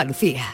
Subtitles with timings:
[0.00, 0.44] Andalucía.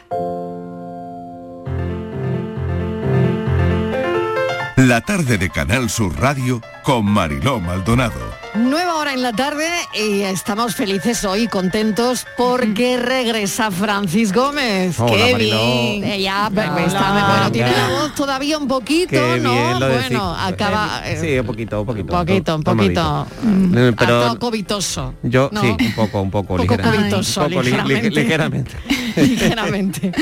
[4.76, 8.20] La tarde de Canal Sur Radio con Mariló Maldonado.
[8.54, 15.00] Nueva hora en la tarde y estamos felices hoy, contentos porque regresa Francis Gómez.
[15.00, 15.56] Hola, ¡Qué Mariló.
[15.58, 16.04] bien!
[16.04, 16.84] Ella Hola.
[16.86, 17.78] está- bueno, tiene Hola.
[17.78, 19.52] la voz todavía un poquito, Qué ¿no?
[19.52, 20.08] bien lo decís.
[20.10, 21.02] bueno, acaba...
[21.04, 22.12] Eh, eh, Sí, un poquito, un poquito.
[22.12, 23.26] un poquito, un poquito.
[23.42, 25.14] Mm, Pero covitoso.
[25.22, 25.62] yo, ¿no?
[25.62, 27.10] sí, un poco, un poco, Un poco ligeramente.
[27.10, 27.76] covitoso, Un poco li- li-
[28.10, 28.10] ligeramente.
[28.20, 28.72] ligeramente.
[29.20, 30.12] ligeramente.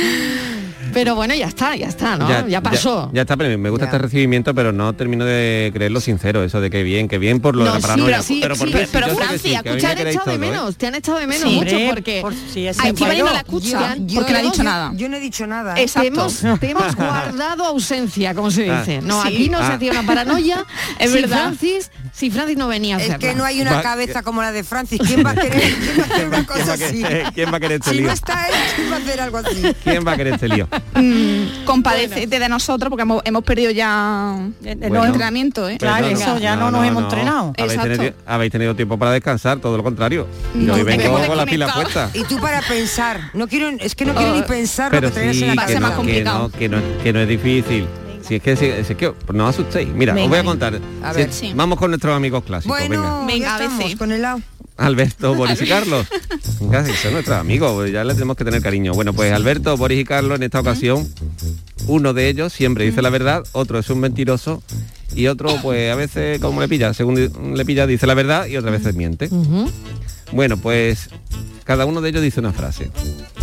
[0.93, 2.48] Pero bueno, ya está, ya está, ¿no?
[2.48, 3.10] Ya, pasó.
[3.12, 6.70] Ya, está, pero me gusta este recibimiento, pero no termino de creerlo sincero, eso de
[6.70, 8.23] que bien, que bien por lo de No, la paranoia.
[8.23, 10.38] sí, pero, sí, porque- pero que Francia, que han echado de ¿eh?
[10.38, 12.95] menos, te han echado de menos mucho porque por- igual.
[13.01, 14.92] Marino la Yo- escucha, yo- porque no ha dicho nada.
[14.95, 15.74] Yo no he dicho nada.
[15.74, 18.80] Te hemos, te hemos guardado ausencia, como se Ah.
[18.80, 19.01] dice.
[19.02, 19.74] No, aquí no se Ah.
[19.74, 20.65] hacía una paranoia.
[20.98, 21.38] Es si verdad.
[21.45, 24.65] Francis, si Francis no venía a Es que no hay una cabeza como la de
[24.65, 25.01] Francis.
[25.07, 27.02] ¿Quién va a querer, quién va a hacer una cosa así?
[27.02, 28.07] querer- quién va a querer este Si lío?
[28.07, 29.62] no está él, ¿quién va a hacer algo así?
[29.84, 30.68] ¿Quién va a querer este lío?
[30.95, 35.04] Mm, compadecete de nosotros porque hemos, hemos perdido ya el Bueno.
[35.07, 35.77] entrenamiento, ¿eh?
[35.79, 36.79] Pues no, no.
[36.79, 40.27] Habéis Habéis tenido, habéis tenido tiempo para descansar, todo lo contrario.
[40.54, 42.10] Yo hoy vengo hemos con la pila puesta.
[42.15, 43.30] Y tú para pensar.
[43.35, 45.74] No quiero, es que no quiero ni pensar Pero lo que sí, en la que
[45.74, 45.80] cabeza.
[45.80, 47.87] no, que, no, que, no, que no es difícil.
[48.23, 49.88] Si es que, si, es que no os asustéis.
[49.88, 50.79] Mira, os voy a contar.
[51.02, 51.32] A Si- ver.
[51.32, 51.52] Sí.
[51.54, 52.76] Vamos con nuestros amigos clásicos.
[52.79, 53.59] Bueno, venga.
[53.59, 54.41] ya estamos con el lado.
[54.80, 56.06] Alberto, Boris y Carlos.
[56.70, 58.95] Casi son nuestros amigos, pues ya les tenemos que tener cariño.
[58.95, 61.06] Bueno, pues Alberto, Boris y Carlos en esta ocasión,
[61.86, 64.62] uno de ellos siempre dice la verdad, otro es un mentiroso
[65.14, 68.56] y otro pues a veces como le pilla, según le pilla dice la verdad y
[68.56, 69.28] otras veces miente.
[70.32, 71.10] Bueno, pues
[71.64, 72.91] cada uno de ellos dice una frase.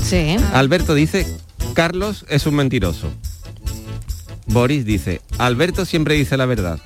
[0.01, 0.37] Sí.
[0.53, 1.27] Alberto dice,
[1.75, 3.11] Carlos es un mentiroso.
[4.47, 6.79] Boris dice, Alberto siempre dice la verdad.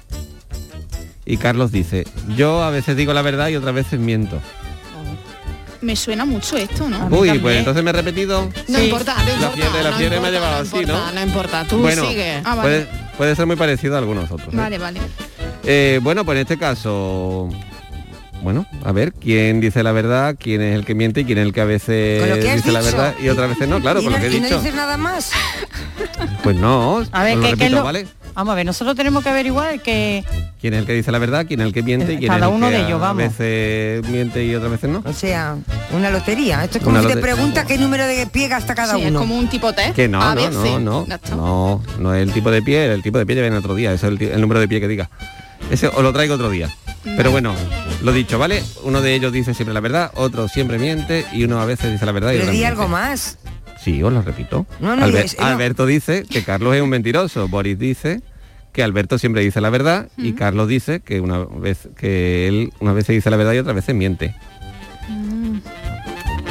[1.32, 2.04] Y Carlos dice,
[2.36, 4.38] yo a veces digo la verdad y otras veces miento.
[5.80, 7.08] Me suena mucho esto, ¿no?
[7.10, 8.50] Uy, pues entonces me he repetido.
[8.68, 9.56] No importa, no La importa.
[9.56, 11.12] fiebre, la no fiebre me ha importa, llevado no así, importa, ¿no?
[11.14, 12.44] No importa, tú bueno, sigue.
[12.62, 12.88] puede,
[13.18, 14.54] puede ser muy parecido a algunos otros.
[14.54, 14.58] ¿eh?
[14.58, 15.00] Vale, vale.
[15.64, 17.50] Eh, bueno, pues en este caso,
[18.41, 20.36] bueno, a ver, ¿quién dice la verdad?
[20.38, 22.81] ¿Quién es el que miente y quién es el que a veces que dice la
[22.81, 22.91] dicho.
[22.97, 23.80] verdad y otras veces no?
[23.80, 24.59] Claro, ¿Y con no, lo que he y no dicho.
[24.59, 25.31] dices nada más?
[26.44, 28.08] Pues no, A ver, os lo ¿qué, qué es repito, lo- ¿vale?
[28.34, 30.24] Vamos a ver, nosotros tenemos que averiguar que
[30.62, 31.46] ¿Quién es el que dice la verdad?
[31.46, 32.14] ¿Quién es el que miente?
[32.14, 33.18] y quién Cada es el uno que de ellos, a vamos.
[33.24, 35.03] veces miente y otras veces no?
[35.06, 35.58] O sea,
[35.92, 36.64] una lotería.
[36.64, 39.02] Esto es como Una si te lote- pregunta qué número de pie gasta cada Sí,
[39.02, 39.20] es uno.
[39.20, 39.96] como un tipo test.
[39.96, 40.53] Que no, A no, veces.
[40.56, 41.06] no, no,
[41.36, 43.91] no, no es el tipo de pie, el tipo de pie ya viene otro día,
[43.91, 45.09] eso es el, el número de pie que diga.
[45.70, 46.70] Ese os lo traigo otro día.
[47.03, 47.53] Pero bueno,
[48.03, 48.64] lo dicho, ¿vale?
[48.84, 52.06] Uno de ellos dice siempre la verdad, otro siempre miente y uno a veces dice
[52.06, 53.38] la verdad y Pero di algo más.
[53.84, 54.68] Sí, os lo repito.
[54.80, 54.92] No.
[54.92, 57.47] Alberto dice que Carlos es un mentiroso.
[57.47, 58.22] Boris dice
[58.74, 62.94] que Alberto siempre dice la verdad y Carlos dice que una vez que él una
[62.94, 64.36] vez dice la verdad y otra vez miente.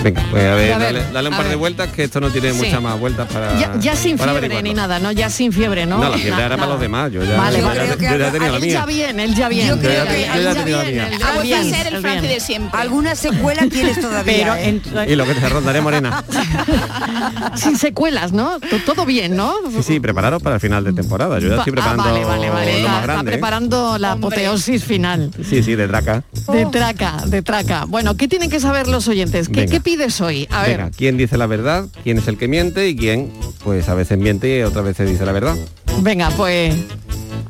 [0.02, 1.58] Venga, pues a ver, A ver, dale, dale un a par de ver.
[1.58, 2.56] vueltas que esto no tiene Sí.
[2.58, 5.12] muchas más vueltas para Ya, ya sin para fiebre ni nada, ¿no?
[5.12, 5.98] Ya sin fiebre, ¿no?
[5.98, 7.80] No, la fiebre era para los demás, yo ya, Vale, yo vale.
[7.86, 8.72] ya- yo ya tenía la Él mía.
[8.72, 9.68] ya bien, él ya bien.
[9.68, 11.08] Yo creo ya que- yo ya tenía la mía.
[11.08, 12.22] él Ah, ya vuelve a ser el bien.
[12.22, 12.80] de siempre.
[12.80, 14.22] Alguna secuela tienes todavía.
[14.24, 15.06] Pero ¿eh?
[15.12, 16.24] Y lo que te rondaré morena.
[17.54, 18.58] Sin secuelas, ¿no?
[18.86, 19.54] Todo bien, ¿no?
[19.76, 21.38] Sí, sí, prepararos para el final de temporada.
[21.38, 22.72] Yo ya estoy Ah, preparando vale, vale, vale.
[22.72, 23.30] lo Está, más está grande.
[23.30, 23.34] ¿eh?
[23.34, 25.30] preparando la apoteosis final.
[25.48, 26.22] Sí, sí, de traca.
[26.52, 27.84] De traca, de traca.
[27.86, 29.48] Bueno, ¿qué tienen que saber los oyentes?
[29.48, 29.70] ¿Qué, Venga.
[29.72, 30.46] qué pides hoy?
[30.50, 30.76] A ver.
[30.78, 31.86] Venga, ¿quién dice la verdad?
[32.04, 32.88] ¿Quién es el que miente?
[32.88, 33.32] Y quién,
[33.64, 35.56] pues a veces miente y otras veces dice la verdad.
[36.00, 36.76] Venga, pues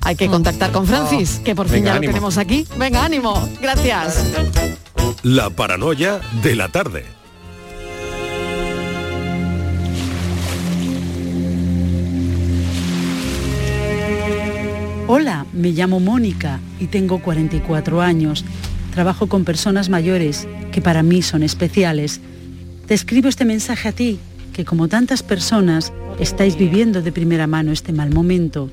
[0.01, 2.13] hay que contactar con Francis, que por fin Venga, ya lo ánimo.
[2.13, 2.67] tenemos aquí.
[2.79, 3.49] Venga, ánimo.
[3.61, 4.25] Gracias.
[5.23, 7.05] La paranoia de la tarde.
[15.07, 18.45] Hola, me llamo Mónica y tengo 44 años.
[18.95, 22.21] Trabajo con personas mayores que para mí son especiales.
[22.91, 24.19] Te escribo este mensaje a ti,
[24.53, 28.69] que como tantas personas estáis viviendo de primera mano este mal momento.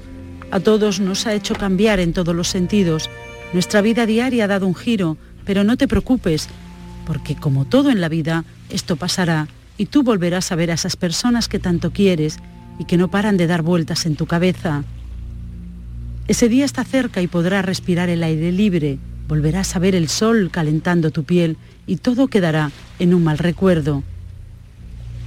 [0.50, 3.12] A todos nos ha hecho cambiar en todos los sentidos.
[3.54, 6.50] Nuestra vida diaria ha dado un giro, pero no te preocupes,
[7.06, 10.96] porque como todo en la vida, esto pasará y tú volverás a ver a esas
[10.96, 12.40] personas que tanto quieres
[12.80, 14.84] y que no paran de dar vueltas en tu cabeza.
[16.28, 18.98] Ese día está cerca y podrás respirar el aire libre,
[19.28, 21.56] volverás a ver el sol calentando tu piel
[21.88, 24.04] y todo quedará en un mal recuerdo.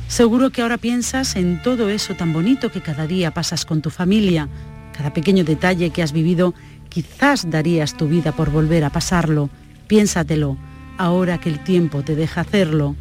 [0.06, 3.90] Seguro que ahora piensas en todo eso tan bonito que cada día pasas con tu
[3.90, 4.48] familia,
[4.96, 6.52] cada pequeño detalle que has vivido,
[6.88, 9.48] quizás darías tu vida por volver a pasarlo.
[9.86, 10.58] Piénsatelo,
[10.98, 12.96] ahora que el tiempo te deja hacerlo.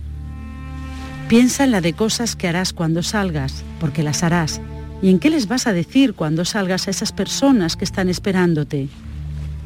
[1.27, 4.61] Piensa en la de cosas que harás cuando salgas, porque las harás.
[5.01, 8.89] ¿Y en qué les vas a decir cuando salgas a esas personas que están esperándote?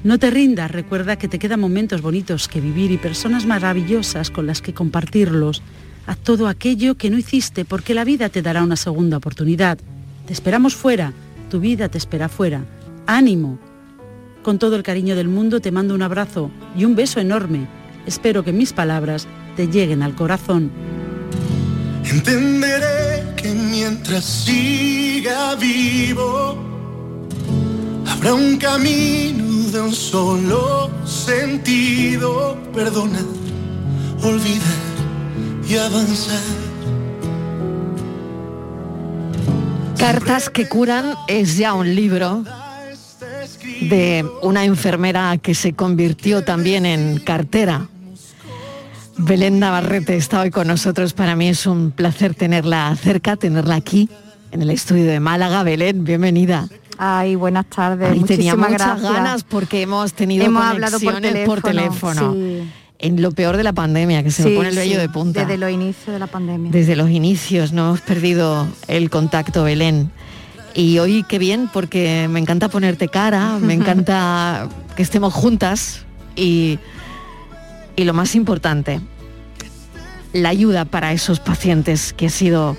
[0.04, 4.46] No te rindas, recuerda que te quedan momentos bonitos que vivir y personas maravillosas con
[4.46, 5.62] las que compartirlos.
[6.06, 9.78] Haz todo aquello que no hiciste porque la vida te dará una segunda oportunidad.
[10.28, 11.14] Te esperamos fuera,
[11.50, 12.66] tu vida te espera fuera.
[13.08, 13.58] Ánimo.
[14.42, 17.66] Con todo el cariño del mundo te mando un abrazo y un beso enorme.
[18.06, 19.26] Espero que mis palabras
[19.56, 20.70] te lleguen al corazón.
[22.04, 26.58] Entenderé que mientras siga vivo,
[28.06, 32.56] habrá un camino de un solo sentido.
[32.74, 33.26] Perdonar,
[34.24, 34.78] olvidar
[35.68, 36.40] y avanzar.
[39.98, 42.44] Cartas que curan es ya un libro
[43.82, 47.88] de una enfermera que se convirtió también en cartera.
[49.18, 51.14] Belén Navarrete está hoy con nosotros.
[51.14, 54.08] Para mí es un placer tenerla cerca, tenerla aquí
[54.52, 55.64] en el estudio de Málaga.
[55.64, 56.68] Belén, bienvenida.
[56.98, 58.10] Ay, buenas tardes.
[58.10, 59.14] Teníamos Muchísimas muchas gracias.
[59.14, 62.34] ganas porque hemos tenido Hemos hablado por conexiones por teléfono.
[62.34, 62.64] sí.
[63.00, 65.10] En lo peor de la pandemia, que se me Sí, pone el vello sí, de
[65.10, 65.42] punta.
[65.42, 66.72] Desde los inicios de la pandemia.
[66.72, 70.10] Desde los inicios no hemos perdido el contacto, Belén.
[70.74, 76.06] Y hoy qué bien, porque me encanta ponerte cara, me encanta que estemos juntas
[76.38, 76.80] y,
[77.98, 79.02] y lo más importante,
[80.32, 82.78] la ayuda para esos pacientes que ha sido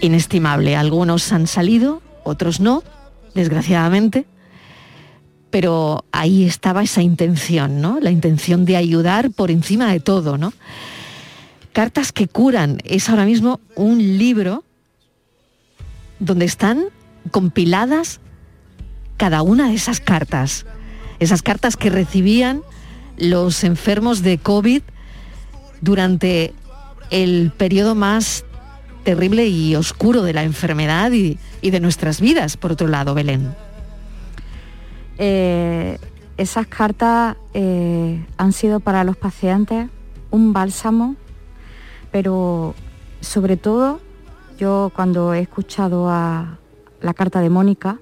[0.00, 0.74] inestimable.
[0.76, 2.82] Algunos han salido, otros no,
[3.38, 4.26] desgraciadamente,
[5.50, 8.00] pero ahí estaba esa intención, ¿no?
[8.00, 10.52] La intención de ayudar por encima de todo, ¿no?
[11.72, 14.64] Cartas que curan es ahora mismo un libro
[16.18, 16.86] donde están
[17.30, 18.20] compiladas
[19.16, 20.66] cada una de esas cartas.
[21.20, 22.62] Esas cartas que recibían
[23.16, 24.82] los enfermos de COVID
[25.80, 26.54] durante
[27.10, 28.44] el periodo más
[29.04, 33.54] terrible y oscuro de la enfermedad y, de nuestras vidas, por otro lado, Belén.
[35.18, 35.98] Eh,
[36.36, 39.88] esas cartas eh, han sido para los pacientes
[40.30, 41.16] un bálsamo,
[42.12, 42.74] pero
[43.20, 44.00] sobre todo
[44.58, 46.58] yo cuando he escuchado a
[47.00, 47.98] la carta de Mónica,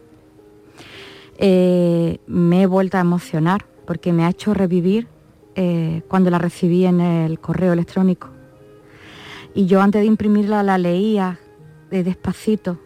[1.38, 5.08] eh, me he vuelto a emocionar porque me ha hecho revivir
[6.08, 8.35] cuando la recibí en el correo electrónico.
[9.56, 11.38] Y yo antes de imprimirla la leía
[11.90, 12.78] de despacito,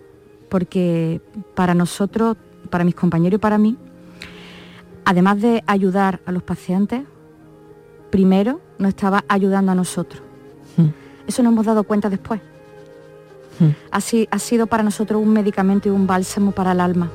[0.48, 1.20] porque
[1.54, 2.36] para nosotros,
[2.70, 3.76] para mis compañeros y para mí,
[5.04, 7.02] además de ayudar a los pacientes,
[8.10, 10.22] primero nos estaba ayudando a nosotros.
[11.26, 12.40] Eso nos hemos dado cuenta después.
[13.90, 17.10] Ha, si- ha sido para nosotros un medicamento y un bálsamo para el alma,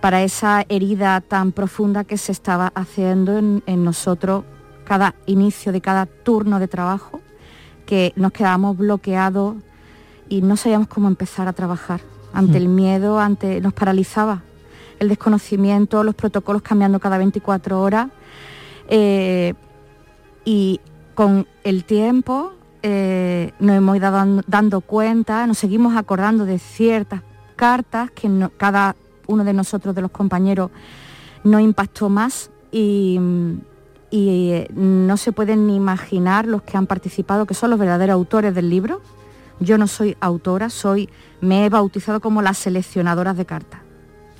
[0.00, 4.44] para esa herida tan profunda que se estaba haciendo en, en nosotros
[4.84, 7.20] cada inicio de cada turno de trabajo,
[7.86, 9.56] que nos quedábamos bloqueados
[10.28, 12.00] y no sabíamos cómo empezar a trabajar.
[12.32, 14.42] Ante el miedo, ante nos paralizaba
[14.98, 18.08] el desconocimiento, los protocolos cambiando cada 24 horas.
[18.88, 19.54] eh,
[20.44, 20.80] y
[21.14, 22.52] con el tiempo
[22.82, 27.22] eh, nos hemos ido dan- dando cuenta, nos seguimos acordando de ciertas
[27.56, 28.94] cartas que no- cada
[29.26, 30.70] uno de nosotros, de los compañeros,
[31.44, 33.18] nos impactó más y,
[34.14, 38.14] y, eh, no se pueden ni imaginar los que han participado, que son los verdaderos
[38.14, 39.02] autores del libro.
[39.58, 41.08] Yo no soy autora, soy,
[41.40, 43.80] me he bautizado como las seleccionadoras de cartas.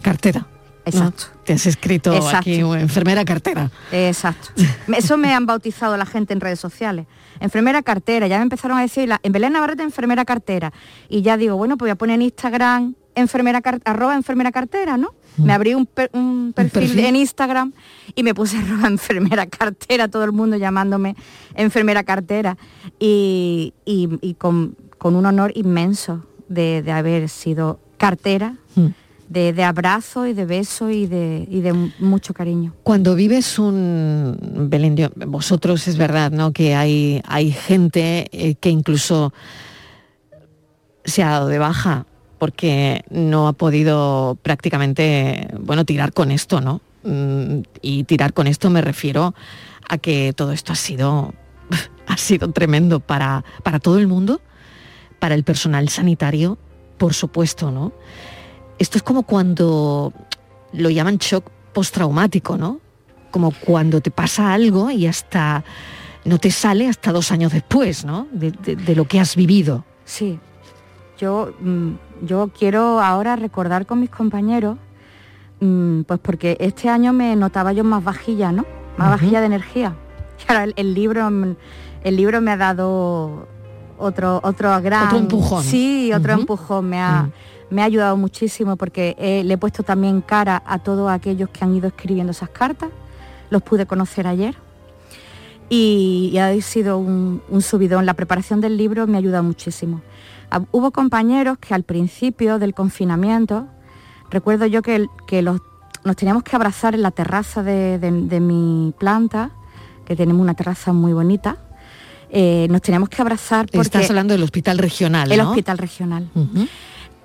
[0.00, 0.46] Cartera.
[0.84, 1.24] Exacto.
[1.34, 1.40] ¿no?
[1.44, 2.36] Te has escrito Exacto.
[2.36, 3.70] aquí enfermera cartera.
[3.90, 4.50] Exacto.
[4.96, 7.06] Eso me han bautizado la gente en redes sociales.
[7.40, 10.72] Enfermera cartera, ya me empezaron a decir, la, en Belén Navarrete enfermera cartera.
[11.08, 15.14] Y ya digo, bueno, pues voy a poner en Instagram enfermera arroba enfermera cartera, ¿no?
[15.36, 17.04] Me abrí un, per- un perfil, perfil.
[17.06, 17.72] en Instagram
[18.14, 21.16] y me puse arroba enfermera cartera, todo el mundo llamándome
[21.54, 22.56] enfermera cartera.
[23.00, 28.86] Y, y- y con, con un honor inmenso de, de haber sido cartera, Mm.
[29.28, 32.74] de, de abrazo y de beso y de, y de mucho cariño.
[32.82, 34.36] Cuando vives un
[34.68, 36.52] Belén, vosotros es verdad, ¿no?
[36.52, 39.32] Que hay, hay gente eh, que incluso
[41.04, 42.06] se ha dado de baja
[42.38, 46.80] porque no ha podido prácticamente, bueno, tirar con esto, ¿no?
[47.04, 49.34] Mm, Y tirar con esto me refiero
[49.88, 51.34] a que todo esto ha sido,
[52.06, 54.40] ha sido tremendo para, para todo el mundo,
[55.18, 56.58] para el personal sanitario,
[56.98, 57.92] por supuesto, ¿no?
[58.78, 60.12] Esto es como cuando
[60.72, 62.80] lo llaman shock postraumático, ¿no?
[63.30, 65.64] Como cuando te pasa algo y hasta
[66.24, 68.26] no te sale hasta dos años después, ¿no?
[68.32, 69.84] De, lo que has vivido.
[70.04, 70.38] Sí,
[71.18, 71.92] yo, mm,
[72.22, 74.76] yo quiero ahora recordar con mis compañeros,
[75.60, 78.64] mm, pues porque este año me notaba yo más vajilla, ¿no?
[78.96, 79.16] Más Ujú.
[79.16, 79.94] vajilla de energía.
[80.46, 81.56] Y ahora el, el libro, mm,
[82.04, 83.46] el libro me ha dado
[83.98, 85.06] otro, otro gran...
[85.06, 85.62] Otro empujón.
[85.62, 86.88] Sí, otro empujón.
[86.90, 87.74] Me ha, Mm.
[87.74, 91.64] me ha ayudado muchísimo porque eh, le he puesto también cara a todos aquellos que
[91.64, 92.90] han ido escribiendo esas cartas.
[93.50, 94.54] Los pude conocer ayer.
[95.70, 98.04] y, y ha sido un, un subidón.
[98.06, 100.02] La preparación del libro me ayuda muchísimo.
[100.56, 103.66] Ah, Hubo compañeros que al principio del confinamiento,
[104.30, 105.60] recuerdo yo que, que los-
[106.04, 109.50] nos teníamos que abrazar en la terraza de, de- de mi planta,
[110.04, 111.56] que tenemos una terraza muy bonita,
[112.30, 115.50] eh, nos teníamos que abrazar porque Estás hablando del hospital regional, el ¿no?
[115.50, 116.28] hospital regional.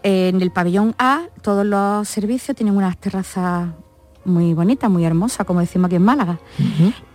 [0.01, 3.67] En el pabellón A todos los servicios tienen unas terrazas
[4.25, 6.39] muy bonitas, muy hermosas, como decimos aquí en Málaga.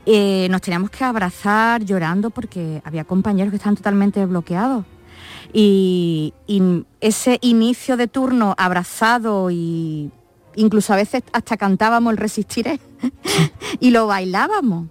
[0.07, 4.85] Eh, nos teníamos que abrazar llorando porque había compañeros que estaban totalmente bloqueados.
[5.53, 6.33] Y,
[7.01, 10.11] ese inicio de turno abrazado y
[10.57, 12.81] incluso a veces hasta cantábamos el resistiré
[13.81, 14.89] y lo bailábamos.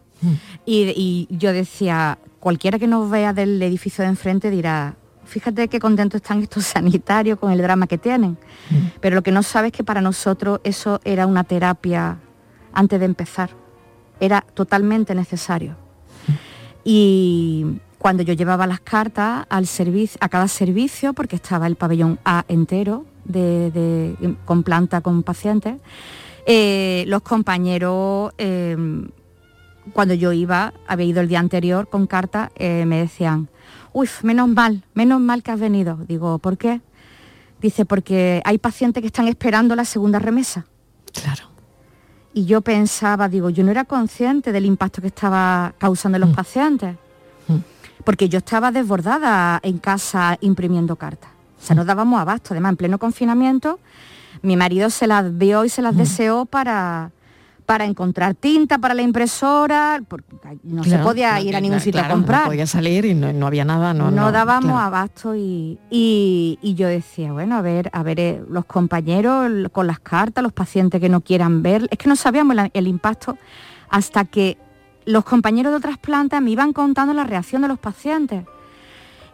[0.65, 4.95] Y, yo decía, cualquiera que nos vea del edificio de enfrente dirá,
[5.25, 8.38] fíjate qué contentos están estos sanitarios con el drama que tienen.
[9.01, 12.19] Pero lo que no sabe es que para nosotros eso era una terapia
[12.72, 13.50] antes de empezar.
[14.19, 15.75] Era totalmente necesario.
[16.83, 17.65] Y
[18.03, 22.43] cuando yo llevaba las cartas al servicio, a cada servicio, porque estaba el pabellón A
[22.50, 25.75] entero de- de- con planta con pacientes,
[26.45, 28.75] eh, los compañeros, eh,
[29.93, 33.48] cuando yo iba, había ido el día anterior con carta, eh, me decían,
[33.93, 35.95] uy, menos mal, menos mal que has venido.
[36.05, 36.81] Digo, ¿por qué?
[37.62, 40.65] Dice, porque hay pacientes que están esperando la segunda remesa.
[41.13, 41.43] Claro.
[42.33, 46.36] Y yo pensaba, digo, yo no era consciente del impacto que estaba causando en los
[46.36, 46.98] pacientes,
[48.04, 51.30] porque yo estaba desbordada en casa imprimiendo cartas.
[51.62, 52.54] O sea, no dábamos abasto.
[52.54, 53.80] Además, en pleno confinamiento,
[54.42, 57.12] mi marido se las vio y se las deseó para,
[57.66, 62.14] para encontrar tinta para la impresora, porque no se podía ir a ningún sitio claro,
[62.14, 64.12] a comprar No podía salir y no, no había nada, no.
[64.12, 64.86] no, no, dábamos claro.
[64.86, 69.88] abasto y, y- y yo decía, bueno, a ver, a ver, eh, los compañeros con
[69.88, 73.38] las cartas, los pacientes que no quieran ver, es que no sabíamos el impacto
[73.90, 74.58] hasta que
[75.05, 78.45] los compañeros de otras plantas me iban contando la reacción de los pacientes.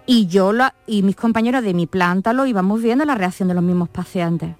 [0.05, 0.51] Y yo
[0.87, 4.55] y mis compañeros de mi planta lo íbamos viendo la reacción de los mismos pacientes.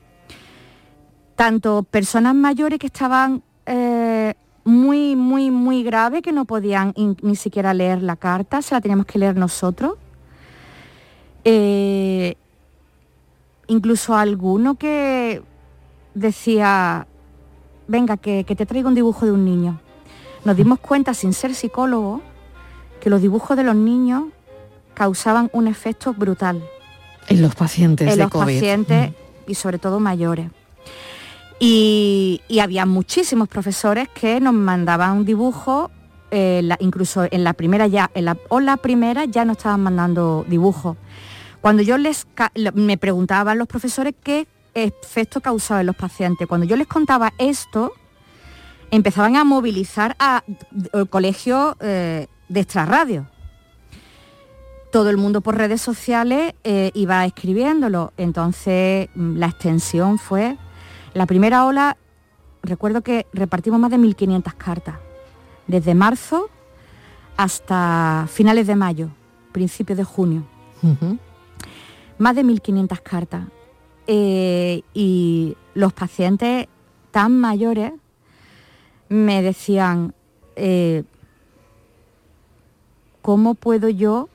[1.35, 7.73] Tanto personas mayores que estaban eh, muy, muy, muy graves, que no podían ni siquiera
[7.73, 9.93] leer la carta, se la teníamos que leer nosotros.
[11.43, 12.35] Eh,
[13.67, 15.41] incluso alguno que
[16.13, 17.07] decía,
[17.87, 19.79] venga, que te traigo un dibujo de un niño.
[20.45, 22.21] Nos dimos cuenta, sin ser psicólogo,
[23.01, 24.23] que los dibujos de los niños
[24.93, 26.61] causaban un efecto brutal
[27.27, 28.45] En los pacientes en de los COVID.
[28.55, 29.13] pacientes
[29.47, 30.49] y sobre todo mayores.
[31.59, 35.89] Y, y había muchísimos profesores que nos mandaban dibujos,
[36.31, 39.81] eh, la- incluso en la primera ya, en la, o la primera ya nos estaban
[39.81, 40.95] mandando dibujos.
[41.61, 42.25] Cuando yo les
[42.73, 47.91] me preguntaban los profesores qué efecto causaba en los pacientes, cuando yo les contaba esto,
[48.91, 50.43] empezaban a movilizar a,
[50.93, 53.27] al colegio eh, de extrarradio
[54.91, 58.13] todo el mundo por redes sociales eh, iba escribiéndolo.
[58.17, 60.57] Entonces mm, la extensión fue,
[61.13, 61.97] la primera ola,
[62.63, 64.95] recuerdo que repartimos más de 1.500 cartas,
[65.67, 66.49] desde marzo
[67.37, 69.09] hasta finales de mayo,
[69.51, 70.43] principios de junio.
[72.17, 73.43] Más de 1.500 cartas.
[74.07, 76.67] Eh, y los pacientes
[77.11, 77.93] tan mayores
[79.09, 80.13] me decían,
[80.55, 81.03] eh,
[83.21, 84.29] ¿cómo puedo yo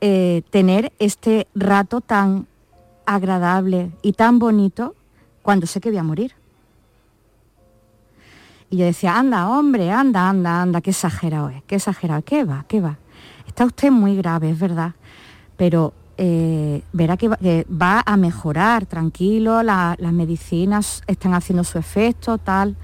[0.00, 2.46] eh, tener este rato tan
[3.06, 4.94] agradable y tan bonito
[5.42, 6.32] cuando sé que voy a morir.
[8.68, 12.64] Y yo decía, anda, hombre, anda, anda, anda, qué exagerado es, qué exagerado, qué va,
[12.68, 12.98] qué va.
[13.46, 14.92] Está usted muy grave, es verdad,
[15.56, 22.38] pero eh, verá que va, a mejorar, tranquilo, la- las medicinas están haciendo su efecto,
[22.38, 22.74] tal.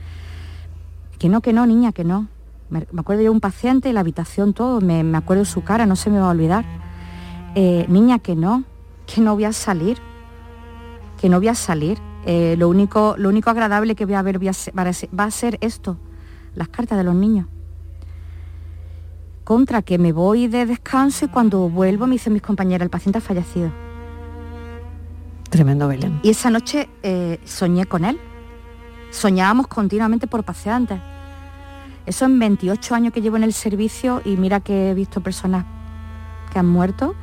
[1.22, 2.26] Que no, que no, niña, que no.
[2.68, 5.86] Me, me acuerdo yo un paciente en la habitación todo, me, me acuerdo su cara,
[5.86, 6.64] no se me va a olvidar.
[7.54, 8.64] Eh, niña, que no,
[9.06, 9.98] que no voy a salir,
[11.20, 11.98] que no voy a salir.
[12.26, 15.30] Eh, lo, único, lo único agradable que voy a ver voy a ser- va a
[15.30, 15.96] ser- esto,
[16.56, 17.46] las cartas de los niños.
[19.44, 23.18] Contra que me voy de descanso y cuando vuelvo me dicen mis compañeras, el paciente
[23.18, 23.70] ha fallecido.
[25.50, 26.18] Tremendo Belén.
[26.24, 28.18] Y esa noche eh, soñé con él.
[29.12, 30.98] Soñábamos continuamente por pacientes.
[32.06, 35.64] Eso en 28 años que llevo en el servicio y mira que he visto personas
[36.52, 37.14] que han muerto,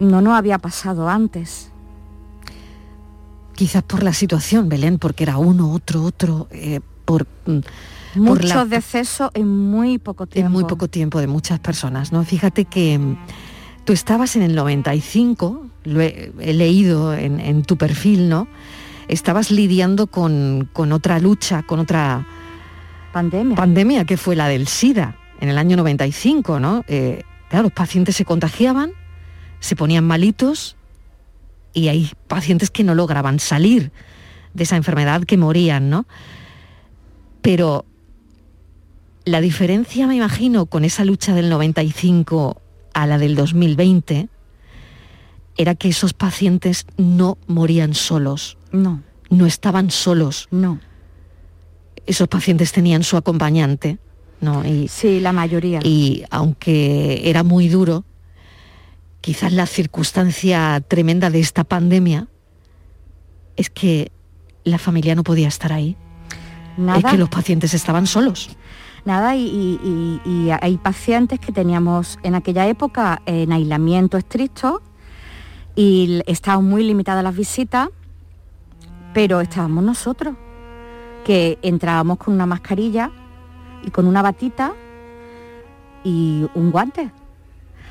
[0.00, 1.70] no nos había pasado antes.
[3.54, 7.58] Quizás por la situación, Belén, porque era uno, otro, otro, eh, por, mm,
[8.14, 10.46] Muchos la- decesos en muy poco tiempo.
[10.46, 12.24] en muy poco tiempo de muchas personas, ¿no?
[12.24, 13.16] Fíjate que mm,
[13.84, 18.48] tú estabas en el 95, lo he, he leído en, en tu perfil, ¿no?
[19.08, 22.26] Estabas lidiando con, con otra lucha, con otra
[23.12, 23.56] pandemia.
[23.56, 25.16] pandemia que fue la del SIDA.
[25.40, 26.84] en el año 95, ¿no?
[26.86, 28.92] Eh, claro, los pacientes se contagiaban,
[29.58, 30.76] se ponían malitos
[31.74, 33.90] y hay pacientes que no lograban salir
[34.54, 36.06] de esa enfermedad, que morían, ¿no?
[37.40, 37.84] Pero
[39.24, 42.60] la diferencia, me imagino, con esa lucha del 95
[42.94, 44.28] a la del 2020
[45.56, 48.58] era que esos pacientes no morían solos.
[48.70, 49.02] No.
[49.30, 50.48] No estaban solos.
[50.50, 50.80] No.
[52.06, 53.98] Esos pacientes tenían su acompañante.
[54.40, 54.64] ¿no?
[54.64, 55.80] Y, sí, la mayoría.
[55.84, 58.04] Y aunque era muy duro,
[59.20, 62.26] quizás la circunstancia tremenda de esta pandemia
[63.56, 64.10] es que
[64.64, 65.96] la familia no podía estar ahí.
[66.76, 66.98] Nada.
[66.98, 68.50] Es que los pacientes estaban solos.
[69.04, 69.78] Nada, y,
[70.24, 74.80] y- hay pacientes que teníamos en aquella época en aislamiento estricto
[75.74, 77.88] y estaban muy limitadas las visitas,
[79.12, 80.36] pero estábamos nosotros,
[81.24, 83.10] que entrábamos con una mascarilla
[83.84, 84.72] y con una batita
[86.04, 87.10] y un guante.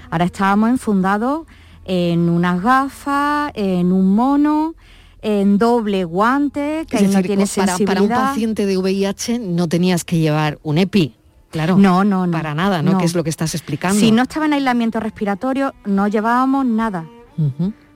[0.10, 1.46] Ahora estábamos enfundados
[1.86, 4.76] en unas gafas, en un mono,
[5.22, 8.22] en doble guante, que Es ahí no tiene para, para un sensibilidad.
[8.30, 11.16] paciente de VIH no tenías que llevar un EPI,
[11.50, 11.78] claro.
[11.78, 12.32] No, no, no.
[12.32, 12.94] Para nada, ¿no?
[12.94, 12.98] No.
[12.98, 14.00] Que es lo que estás explicando.
[14.00, 17.06] Si no estaba en aislamiento respiratorio, no llevábamos nada.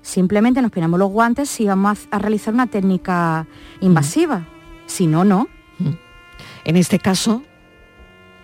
[0.01, 3.47] Simplemente nos poníamos los guantes si íbamos a, a realizar una técnica
[3.81, 4.47] invasiva.
[4.87, 5.47] Si no, no.
[6.63, 7.43] En este caso,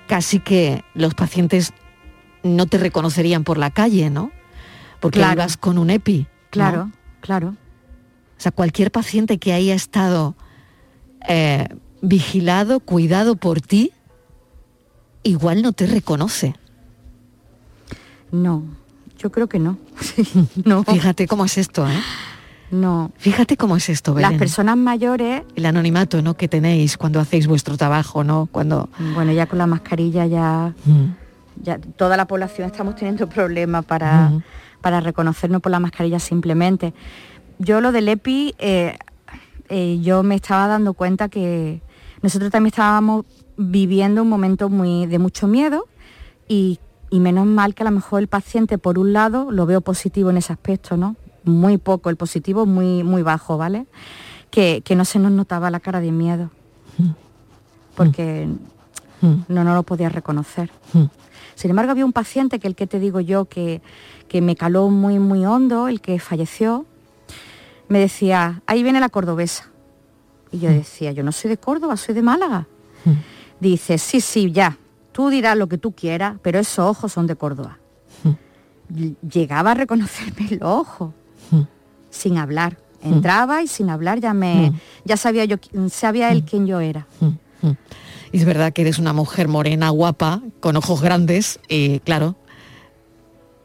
[0.07, 1.73] casi que los pacientes
[2.43, 4.31] no te reconocerían por la calle, ¿no?
[4.99, 5.33] Porque Claro.
[5.33, 6.19] ibas con un EPI.
[6.19, 6.27] ¿no?
[6.51, 7.47] Claro, claro.
[7.49, 10.35] O sea, cualquier paciente que haya estado
[11.27, 11.67] eh,
[12.01, 13.91] vigilado, cuidado por ti,
[15.23, 16.55] igual no te reconoce.
[18.31, 18.63] No,
[19.17, 19.77] yo creo que no.
[20.65, 20.83] no.
[20.83, 21.99] Fíjate cómo es esto, ¿eh?
[22.71, 23.11] No.
[23.17, 24.39] Fíjate cómo es esto, Las Belén.
[24.39, 26.35] personas mayores, El anonimato, ¿no?
[26.35, 28.47] Que tenéis cuando hacéis vuestro trabajo, ¿no?
[28.51, 28.89] Cuando...
[29.13, 31.05] bueno, ya con la mascarilla ya, Mm.
[31.63, 34.41] ya toda la población estamos teniendo problemas para, Ujú.
[34.81, 36.93] para reconocernos por la mascarilla simplemente.
[37.59, 38.97] Yo lo del EPI, eh,
[39.69, 41.81] eh, yo me estaba dando cuenta que
[42.21, 43.25] nosotros también estábamos
[43.57, 45.87] viviendo un momento muy de mucho miedo
[46.47, 49.81] y, y menos mal que a lo mejor el paciente, por un lado, lo veo
[49.81, 51.15] positivo en ese aspecto, ¿no?
[51.43, 53.87] Muy poco, el positivo muy, muy bajo, ¿vale?
[54.49, 56.51] Que, que no se nos notaba la cara de miedo,
[57.95, 58.47] porque
[59.21, 59.43] Mm.
[59.49, 60.71] no, no lo podía reconocer.
[60.93, 61.03] Mm.
[61.55, 63.81] Sin embargo, había un paciente que el que te digo yo que,
[64.27, 66.87] que me caló muy, muy hondo, el que falleció,
[67.87, 69.69] me decía, ahí viene la cordobesa.
[70.51, 72.67] Y yo decía, yo no soy de Córdoba, soy de Málaga.
[73.59, 74.77] Dice, sí, sí, ya,
[75.11, 77.77] tú dirás lo que tú quieras, pero esos ojos son de Córdoba.
[79.21, 81.13] Llegaba a reconocerme los ojos,
[82.11, 82.77] sin hablar.
[83.03, 84.73] Entraba y sin hablar ya me,
[85.05, 85.57] ya sabía yo,
[85.89, 87.07] sabía él quién yo era.
[88.31, 92.35] Y es verdad que eres una mujer morena, guapa, con ojos grandes y claro,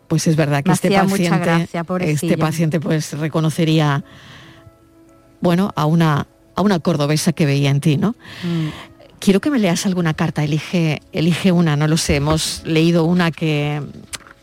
[0.08, 4.04] pues es verdad que Me este paciente, gracia, este paciente pues reconocería,
[5.40, 8.16] bueno, a una, a una cordobesa que veía en ti, ¿no?
[8.42, 8.68] Mm.
[9.18, 13.30] Quiero que me leas alguna carta, elige, elige una, no lo sé, hemos leído una
[13.30, 13.82] que,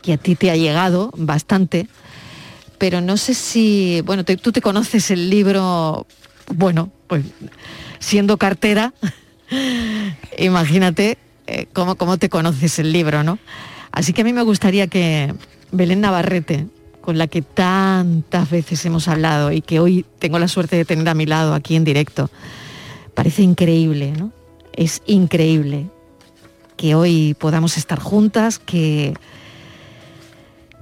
[0.02, 1.88] que a ti te ha llegado bastante,
[2.84, 6.06] pero no sé si, bueno, tú te conoces el libro,
[6.48, 7.24] bueno, pues
[7.98, 8.92] siendo cartera,
[10.38, 11.16] imagínate
[11.46, 13.38] eh, cómo, cómo te conoces el libro, ¿no?
[13.90, 15.34] Así que a mí me gustaría que
[15.72, 16.66] Belén Navarrete,
[17.00, 21.08] con la que tantas veces hemos hablado y que hoy tengo la suerte de tener
[21.08, 22.28] a mi lado aquí en directo,
[23.14, 24.30] parece increíble, ¿no?
[24.74, 25.88] Es increíble
[26.76, 29.14] que hoy podamos estar juntas, que,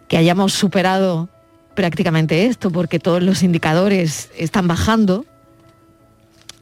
[0.08, 1.28] que hayamos superado
[1.74, 5.24] prácticamente esto, porque todos los indicadores están bajando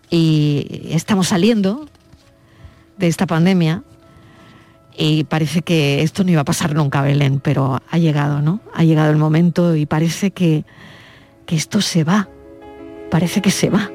[0.09, 1.89] y estamos saliendo
[2.99, 3.83] de esta pandemia
[4.97, 8.61] y parece que esto no iba a pasar nunca, Belén, pero ha llegado, ¿no?
[8.75, 10.65] Ha llegado el momento y parece que,
[11.47, 12.29] que esto se va,
[13.11, 13.91] parece que se va.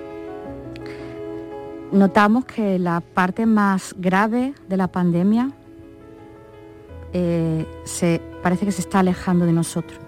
[1.92, 5.52] Notamos que la parte más grave de la pandemia
[7.14, 10.05] eh, se, parece que se está alejando de nosotros.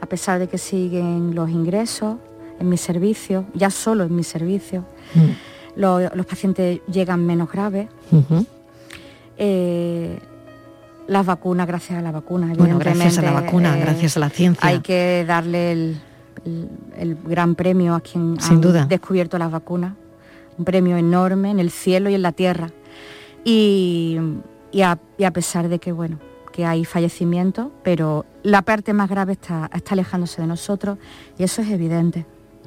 [0.00, 2.16] A pesar de que siguen los ingresos
[2.58, 4.84] en mi servicio, ya solo en mi servicio,
[5.76, 7.88] lo- los pacientes llegan menos graves.
[9.38, 10.18] Eh,
[11.06, 14.30] las vacunas, gracias a la vacuna, Bueno, gracias a la vacuna, eh, gracias a la
[14.30, 14.68] ciencia.
[14.68, 16.00] Hay que darle el,
[16.44, 18.86] el- el gran premio a quien Sin han duda.
[18.86, 19.94] descubierto las vacunas.
[20.58, 22.70] Un premio enorme en el cielo y en la tierra.
[23.44, 24.18] Y,
[24.72, 26.18] y a, y a pesar de que, bueno,
[26.60, 30.98] que hay fallecimientos, pero la parte más grave está, está alejándose de nosotros
[31.38, 32.26] y eso es evidente.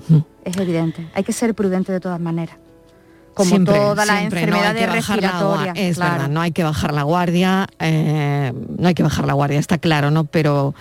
[0.10, 0.18] Mm.
[0.44, 1.08] Es evidente.
[1.14, 2.58] Hay que ser prudente de todas maneras.
[3.36, 5.78] como Siempre, siempre, no bajar la gua- respiratorias.
[5.78, 6.12] Es claro.
[6.14, 9.78] verdad, no hay que bajar la guardia, eh, no hay que bajar la guardia, está
[9.78, 10.24] claro, ¿no?
[10.26, 10.74] Pero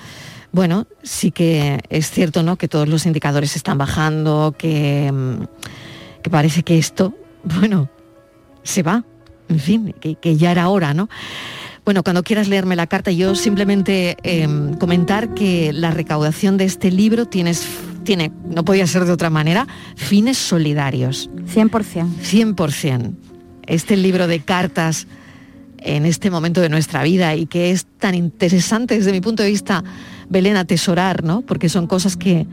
[0.52, 2.56] bueno, sí que es cierto, ¿no?
[2.56, 7.12] Que todos los indicadores están bajando, que, mm, que parece que esto,
[7.44, 7.90] bueno,
[8.62, 9.04] se va,
[9.50, 11.10] en fin, que, que ya era hora, ¿no?
[11.84, 14.46] Bueno, cuando quieras leerme la carta, yo simplemente eh,
[14.78, 17.66] comentar que la recaudación de este libro tienes,
[18.04, 19.66] tiene, no podía ser de otra manera,
[19.96, 21.28] fines solidarios.
[21.52, 22.06] 100%.
[22.22, 23.14] 100%.
[23.66, 25.08] Este libro de cartas
[25.78, 29.48] en este momento de nuestra vida y que es tan interesante desde mi punto de
[29.48, 29.82] vista,
[30.28, 31.40] Belén, atesorar, ¿no?
[31.40, 32.46] Porque son cosas que,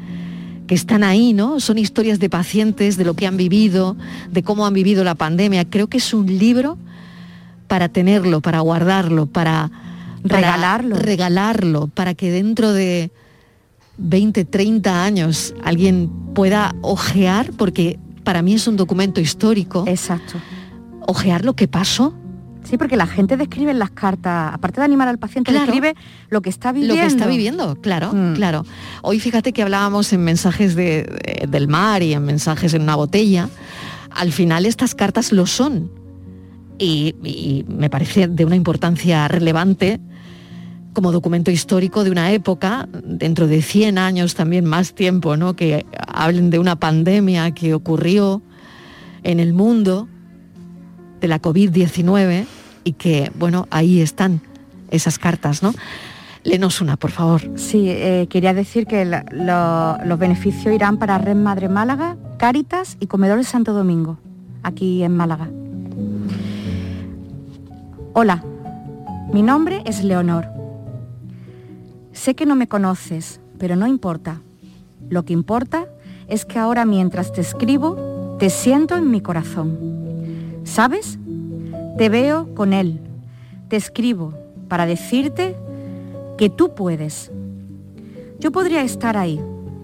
[0.65, 1.60] que están ahí, ¿no?
[1.60, 3.96] Son historias de pacientes, de lo que han vivido,
[4.32, 5.70] de cómo han vivido la pandemia.
[5.70, 6.80] Creo que es un libro
[7.69, 9.71] para tenerlo, para guardarlo, para,
[10.27, 10.97] para Regalarlo.
[10.97, 13.12] regalarlo, para que dentro de
[13.97, 19.86] 20, 30 años alguien pueda ojear, porque para mí es un documento histórico.
[19.88, 20.34] Exacto.
[21.08, 22.13] Ojear lo que pasó.
[22.63, 25.65] Sí, porque la gente describe en las cartas, aparte de animar al paciente, Claro.
[25.65, 25.95] describe
[26.29, 26.95] lo que está viviendo.
[26.95, 28.34] Lo que está viviendo, claro, Mm.
[28.36, 28.65] claro.
[29.01, 32.95] Hoy fíjate que hablábamos en mensajes de- de- del mar y en mensajes en una
[32.95, 33.49] botella.
[34.12, 35.89] Al final estas cartas lo son.
[36.80, 40.00] Y, me parece de una importancia relevante
[40.94, 45.56] como documento histórico de una época, dentro de 100 años también más tiempo, ¿no?
[45.56, 48.42] que hablen de una pandemia que ocurrió
[49.24, 50.08] en el mundo,
[51.22, 52.46] de la COVID-19,
[52.84, 54.42] y que, bueno, ahí están
[54.89, 55.74] esas cartas, ¿no?
[56.44, 57.42] Lenos una, por favor.
[57.56, 63.48] Sí, eh, quería decir que los beneficios irán para Red Madre Málaga, Cáritas y Comedores
[63.48, 64.18] Santo Domingo,
[64.63, 65.50] aquí en Málaga.
[68.13, 68.43] Hola,
[69.32, 70.48] mi nombre es Leonor.
[72.12, 74.41] Sé que no me conoces, pero no importa.
[75.10, 75.86] Lo que importa
[76.28, 79.78] es que ahora mientras te escribo, te siento en mi corazón.
[80.63, 81.19] ¿Sabes?
[82.00, 83.00] Te veo con él.
[83.67, 84.34] Te escribo
[84.67, 85.56] para decirte
[86.36, 87.32] que tú puedes.
[88.39, 89.39] Yo podría estar ahí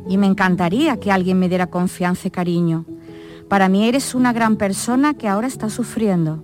[0.09, 2.85] y me encantaría que alguien me diera confianza y cariño.
[3.49, 6.43] Para mí eres una gran persona que ahora está sufriendo.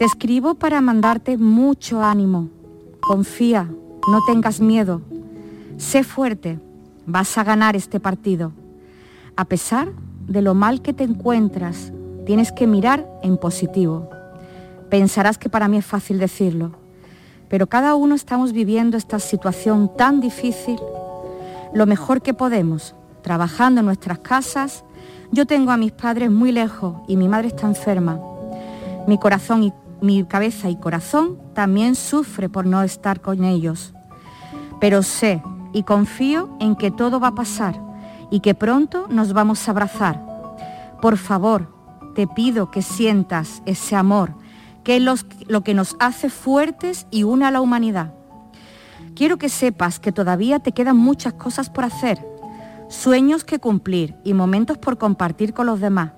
[0.00, 2.48] Te escribo para mandarte mucho ánimo.
[3.00, 3.68] Confía,
[4.10, 5.02] no tengas miedo.
[5.76, 6.58] Sé fuerte,
[7.04, 8.52] vas a ganar este partido.
[9.36, 9.92] A pesar
[10.26, 11.92] de lo mal que te encuentras,
[12.24, 14.08] tienes que mirar en positivo.
[14.88, 16.70] Pensarás que para mí es fácil decirlo,
[17.50, 20.78] pero cada uno estamos viviendo esta situación tan difícil
[21.74, 24.82] lo mejor que podemos, trabajando en nuestras casas.
[25.30, 28.18] Yo tengo a mis padres muy lejos y mi madre está enferma.
[29.06, 33.92] Mi corazón y mi cabeza y corazón también sufre por no estar con ellos.
[34.80, 37.80] Pero sé y confío en que todo va a pasar
[38.30, 40.20] y que pronto nos vamos a abrazar.
[41.00, 41.72] Por favor,
[42.14, 44.34] te pido que sientas ese amor,
[44.84, 48.14] que es lo que nos hace fuertes y une a la humanidad.
[49.14, 52.24] Quiero que sepas que todavía te quedan muchas cosas por hacer,
[52.88, 56.12] sueños que cumplir y momentos por compartir con los demás.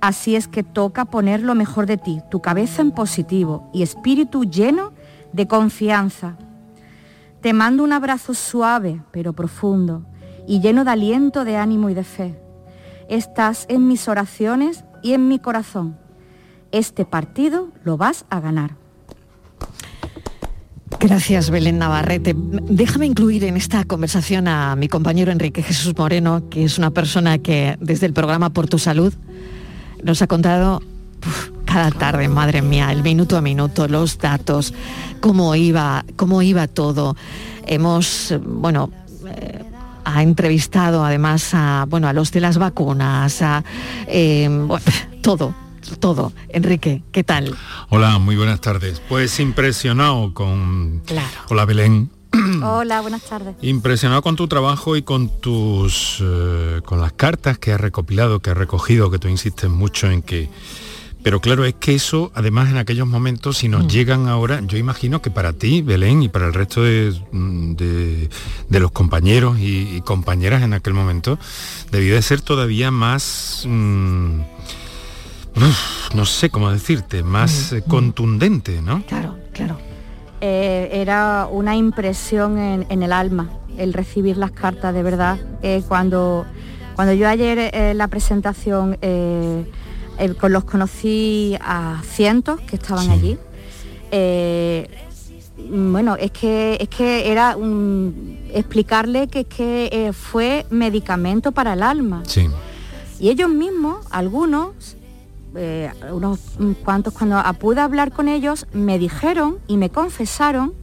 [0.00, 4.44] Así es que toca poner lo mejor de ti, tu cabeza en positivo y espíritu
[4.44, 4.92] lleno
[5.32, 6.36] de confianza.
[7.40, 10.04] Te mando un abrazo suave pero profundo
[10.46, 12.40] y lleno de aliento, de ánimo y de fe.
[13.08, 15.96] Estás en mis oraciones y en mi corazón.
[16.70, 18.76] Este partido lo vas a ganar.
[21.00, 22.34] Gracias, Belén Navarrete.
[22.36, 27.38] Déjame incluir en esta conversación a mi compañero Enrique Jesús Moreno, que es una persona
[27.38, 29.14] que desde el programa Por tu Salud
[30.02, 30.82] nos ha contado
[31.26, 34.72] uf, cada tarde, madre mía, el minuto a minuto, los datos,
[35.20, 37.16] cómo iba, cómo iba todo.
[37.66, 38.90] Hemos, bueno,
[39.26, 39.64] eh,
[40.04, 43.62] ha entrevistado además a, bueno, a los de las vacunas, a
[44.06, 44.84] eh, bueno,
[45.22, 45.54] todo,
[46.00, 46.32] todo.
[46.48, 47.54] Enrique, ¿qué tal?
[47.90, 49.02] Hola, muy buenas tardes.
[49.06, 51.02] Pues impresionado con...
[51.04, 51.28] Claro.
[51.50, 52.17] Hola Belén.
[52.62, 53.56] Hola, buenas tardes.
[53.62, 56.18] Impresionado con tu trabajo y con tus...
[56.20, 60.22] eh, con las cartas que has recopilado, que has recogido, que tú insistes mucho en
[60.22, 60.48] que...
[61.22, 65.20] Pero claro, es que eso, además en aquellos momentos, si nos llegan ahora, yo imagino
[65.20, 68.30] que para ti, Belén, y para el resto de, mm, de-
[68.68, 71.38] de los compañeros y, y compañeras en aquel momento,
[71.90, 73.64] debió de ser todavía más...
[73.66, 74.40] mm,
[76.14, 79.02] no sé cómo decirte, más eh, contundente, ¿no?
[79.06, 79.76] Claro, claro.
[80.40, 85.38] Eh, era una impresión en, en el alma el recibir las cartas, de verdad.
[85.62, 86.44] Eh, cuando,
[86.96, 88.98] cuando yo ayer eh, la presentación,
[90.40, 93.38] con los conocí a cientos que estaban allí.
[95.70, 102.22] bueno, es que, es que era un- explicarle que, que fue medicamento para el alma.
[102.26, 102.48] Sí.
[103.20, 104.96] Y ellos mismos, algunos,
[105.54, 106.40] eh, unos
[106.84, 110.74] cuantos, cuando pude hablar con ellos, me dijeron y me confesaron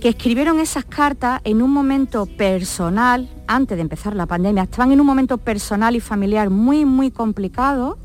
[0.00, 5.00] que escribieron esas cartas en un momento personal, antes de empezar la pandemia, estaban en
[5.00, 7.98] un momento personal y familiar muy, muy complicado.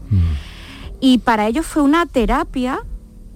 [0.99, 2.79] Y para ellos fue una terapia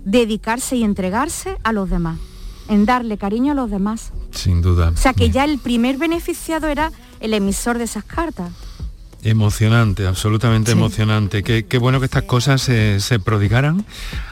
[0.03, 2.19] dedicarse y entregarse a los demás,
[2.67, 4.11] en darle cariño a los demás.
[4.31, 4.89] Sin duda.
[4.89, 8.51] O sea que ya el primer beneficiado era el emisor de esas cartas.
[9.23, 11.43] Emocionante, absolutamente emocionante.
[11.43, 13.85] Qué, qué bueno que estas cosas se, se prodigaran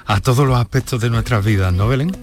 [0.06, 2.15] a todos los aspectos de nuestras vidas, ¿no, Belén?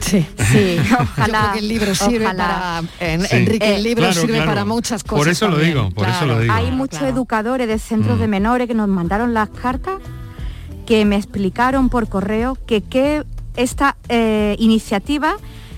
[0.00, 1.38] Sí, sí, Yo ojalá.
[1.40, 2.82] creo que el libro sirve ojalá.
[2.98, 3.36] para en- Sí.
[3.36, 4.50] Enrique, el libro claro, sirve claro.
[4.50, 5.18] para muchas cosas.
[5.18, 6.52] Por eso lo digo, por eso lo digo.
[6.52, 8.20] Hay muchos educadores de centros Mm.
[8.20, 9.94] de menores que nos mandaron las cartas
[10.86, 13.24] que me explicaron por correo que, que
[13.56, 15.36] esta eh, iniciativa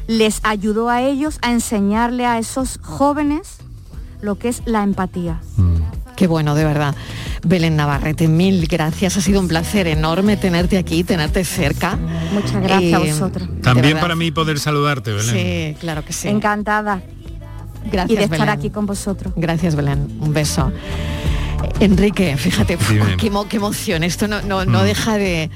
[0.09, 3.59] les ayudó a ellos a enseñarle a esos jóvenes
[4.23, 5.41] lo que es la empatía.
[6.17, 6.95] Qué bueno, de verdad.
[7.45, 9.17] Belén Navarrete, mil gracias.
[9.17, 11.97] Ha sido un placer enorme tenerte aquí, tenerte cerca.
[12.33, 13.49] Muchas gracias a Eh, vosotros.
[13.63, 15.35] También para mí poder saludarte, Belén.
[15.35, 16.29] Sí, claro que sí.
[16.29, 17.03] Encantada.
[17.91, 18.59] Gracias, y de estar Belén.
[18.59, 19.33] aquí con vosotros.
[19.37, 20.19] Gracias, Belén.
[20.21, 20.73] Un beso.
[21.81, 22.77] Enrique, fíjate,
[23.19, 24.05] qué, emo- qué emoción.
[24.05, 24.85] Esto no, no, no Mm.
[24.85, 25.51] deja de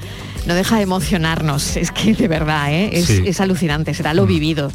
[0.49, 1.77] no deja de emocionarnos.
[1.77, 2.91] Es que de verdad, ¿eh?
[2.93, 3.23] es, Sí.
[3.27, 3.95] es alucinante.
[3.95, 4.73] Será lo vivido.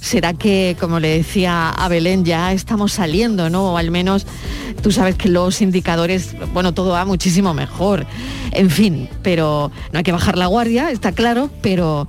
[0.00, 3.72] Será que, como le decía a Belén, ya estamos saliendo, ¿no?
[3.72, 4.26] O al menos
[4.82, 8.06] tú sabes que los indicadores, bueno, todo va muchísimo mejor.
[8.52, 12.06] En fin, pero no hay que bajar la guardia, está claro, pero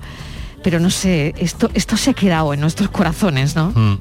[0.62, 3.70] pero no sé, esto, esto se ha quedado en nuestros corazones, ¿no?
[3.74, 3.98] Mm.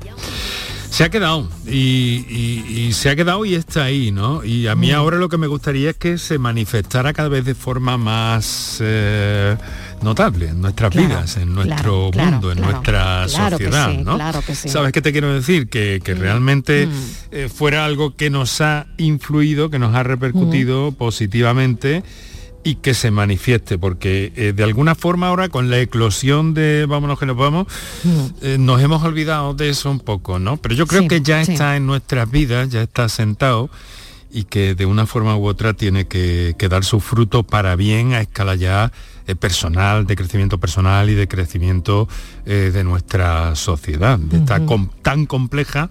[0.95, 4.45] Se ha quedado y, y- y se ha quedado y está ahí, ¿no?
[4.45, 4.95] Y a mí Mm.
[4.95, 9.57] ahora lo que me gustaría es que se manifestara cada vez de forma más eh,
[10.01, 13.91] notable en nuestras Claro, vidas, en nuestro claro, claro, mundo, en nuestra Claro que sociedad,
[13.91, 14.15] sí, ¿no?
[14.15, 14.69] claro que sí.
[14.69, 14.71] Mm.
[14.71, 15.67] ¿Sabes qué te quiero decir?
[15.67, 16.87] Que, que realmente
[17.31, 20.95] eh, fuera algo que nos ha influido, que nos ha repercutido Mm.
[20.95, 22.03] positivamente
[22.65, 27.19] y que se manifieste, porque eh, de alguna forma ahora con la eclosión de vámonos
[27.19, 27.67] que nos vamos,
[28.41, 30.57] eh, nos hemos olvidado de eso un poco, ¿no?
[30.57, 31.51] Pero yo creo Sí, que ya sí.
[31.53, 33.69] está en nuestras vidas, ya está sentado
[34.31, 38.13] y que de una forma u otra tiene que, que dar su fruto para bien
[38.13, 38.91] a escala ya
[39.27, 42.09] eh, personal, de crecimiento personal y de crecimiento
[42.45, 44.65] de nuestra sociedad, de esta Ujú.
[44.65, 45.89] com- tan compleja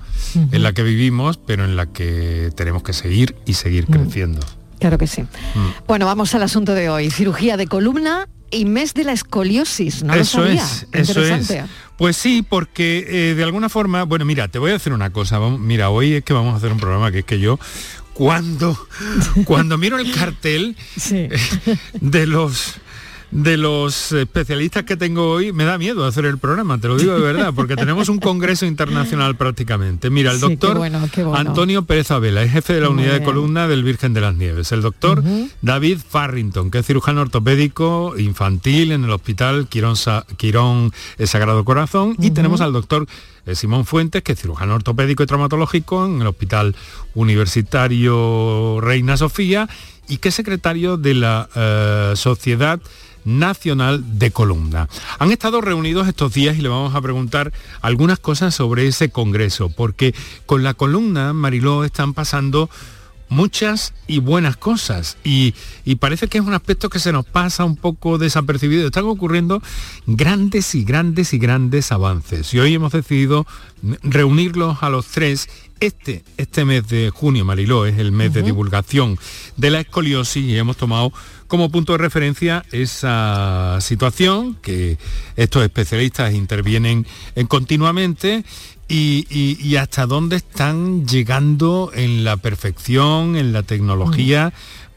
[0.52, 4.40] en la que vivimos, pero en la que tenemos que seguir y seguir creciendo.
[4.80, 5.22] Claro que sí.
[5.22, 5.68] Mm.
[5.86, 7.10] Bueno, vamos al asunto de hoy.
[7.10, 10.02] Cirugía de columna y mes de la escoliosis.
[10.04, 10.62] No eso lo sabía.
[10.62, 11.58] es, eso Interesante.
[11.60, 11.64] es.
[11.96, 15.38] Pues sí, porque eh, de alguna forma, bueno, mira, te voy a decir una cosa.
[15.38, 17.58] vamos- mira, hoy es que vamos a hacer un programa que es que yo
[18.14, 18.76] cuando
[19.44, 20.76] cuando miro el cartel
[22.00, 22.74] de los
[23.34, 27.14] de los especialistas que tengo hoy me da miedo hacer el programa, te lo digo
[27.14, 30.08] de verdad, porque tenemos un congreso internacional prácticamente.
[30.08, 31.50] Mira, el Sí, qué doctor bueno, qué bueno.
[31.50, 34.36] Antonio Pérez Abela es jefe de la Muy unidad de columna del Virgen de las
[34.36, 34.70] Nieves.
[34.70, 35.22] El doctor.
[35.62, 41.64] David Farrington, que es cirujano ortopédico infantil en el hospital Quirón, Sa- Quirón eh, Sagrado
[41.64, 42.14] Corazón.
[42.20, 43.06] Y tenemos al doctor
[43.46, 46.76] eh, Simón Fuentes, que es cirujano ortopédico y traumatológico en el Hospital
[47.14, 49.68] Universitario Reina Sofía
[50.08, 52.80] y que es secretario de la eh, Sociedad
[53.24, 54.88] Nacional de Columna.
[55.18, 59.70] Han estado reunidos estos días y le vamos a preguntar algunas cosas sobre ese congreso,
[59.70, 60.14] porque
[60.46, 62.70] con la columna, Mariló, están pasando
[63.28, 67.64] muchas y buenas cosas y, y parece que es un aspecto que se nos pasa
[67.64, 68.86] un poco desapercibido.
[68.86, 69.62] Están ocurriendo
[70.06, 73.46] grandes y grandes y grandes avances y hoy hemos decidido
[74.02, 75.48] reunirlos a los tres.
[75.80, 79.18] Este, este mes de junio, Mariló, es el mes de divulgación
[79.56, 81.12] de la escoliosis y hemos tomado
[81.46, 84.98] como punto de referencia esa situación que
[85.36, 88.44] estos especialistas intervienen en continuamente
[88.88, 94.52] y, hasta dónde están llegando en la perfección, en la tecnología,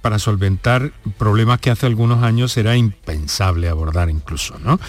[0.07, 4.79] para solventar problemas que hace algunos años era impensable abordar incluso, ¿no?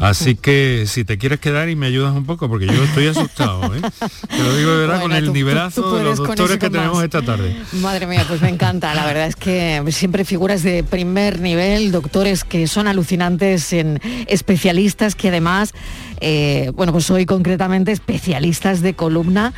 [0.00, 3.72] Así que si te quieres quedar y me ayudas un poco, porque yo estoy asustado,
[3.76, 3.80] ¿eh?
[4.28, 6.68] Te lo digo de verdad Bueno, con el tú- nivelazo tú de los doctores que
[6.68, 7.56] tenemos esta tarde.
[7.74, 8.92] Madre mía, pues me encanta.
[8.92, 15.14] La verdad es que siempre figuras de primer nivel, doctores que son alucinantes en especialistas
[15.14, 15.74] que además,
[16.20, 19.52] eh, bueno, pues hoy concretamente especialistas de columna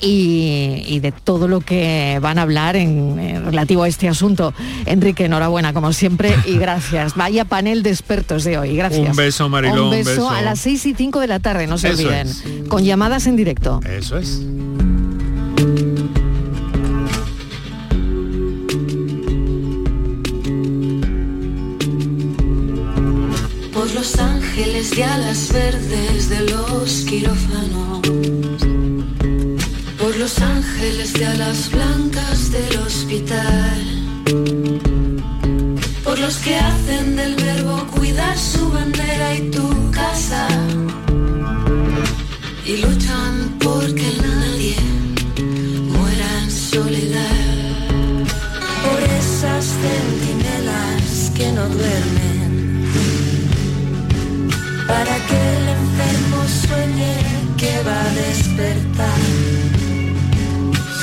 [0.00, 4.54] y, y de todo lo que van a hablar en, relativo a este asunto.
[4.86, 7.14] Enrique, enhorabuena como siempre y gracias.
[7.16, 8.76] Vaya panel de expertos de hoy.
[8.76, 9.08] Gracias.
[9.10, 10.30] Un beso, Mariló, Un un beso, beso.
[10.30, 12.26] a las 6 y 5 de la tarde, no se Eso olviden.
[12.28, 12.44] es.
[12.68, 13.80] Con llamadas en directo.
[13.88, 14.40] Eso es.
[24.84, 28.00] Ángeles de alas verdes de los quirófanos.
[29.98, 33.80] Por los ángeles de alas blancas del hospital.
[36.04, 40.48] Por los que hacen del verbo cuidar su bandera y tu casa.
[42.66, 43.03] Y luchan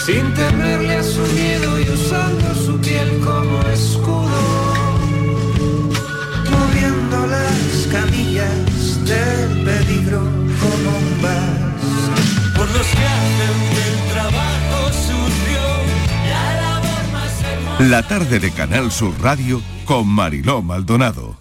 [0.05, 4.41] sin temerle a su miedo y usando su piel como escudo,
[6.49, 10.21] moviendo las camillas del peligro
[10.61, 12.57] como un vas.
[12.57, 15.63] Por los que hacen del trabajo sucio
[16.29, 17.83] la labor más hermosa.
[17.83, 21.37] La tarde de Canal Sur Radio con Mariló Maldonado.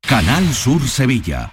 [0.00, 1.52] Canal Sur Sevilla.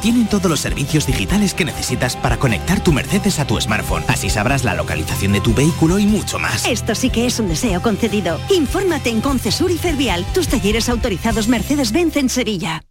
[0.00, 4.04] Tienen todos los servicios digitales que necesitas para conectar tu Mercedes a tu smartphone.
[4.08, 6.66] Así sabrás la localización de tu vehículo y mucho más.
[6.66, 8.40] Esto sí que es un deseo concedido.
[8.50, 12.82] Infórmate en Concesur y Fervial, tus talleres autorizados Mercedes-Benz en Sevilla.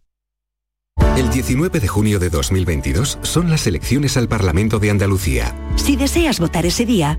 [1.16, 5.54] El 19 de junio de 2022 son las elecciones al Parlamento de Andalucía.
[5.76, 7.18] Si deseas votar ese día,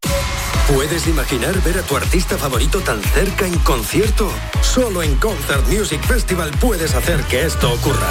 [0.73, 4.31] ¿Puedes imaginar ver a tu artista favorito tan cerca en concierto?
[4.61, 8.07] Solo en Concert Music Festival puedes hacer que esto ocurra.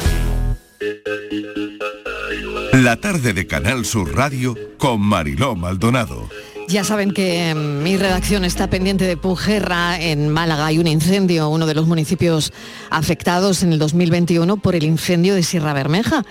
[2.73, 6.29] La tarde de Canal Sur Radio con Mariló Maldonado.
[6.67, 10.67] Ya saben que mm, mi redacción está pendiente de Pujerra, en Málaga.
[10.67, 12.53] Hay un incendio, uno de los municipios
[12.91, 16.23] afectados en el 2021 por el incendio de Sierra Bermeja,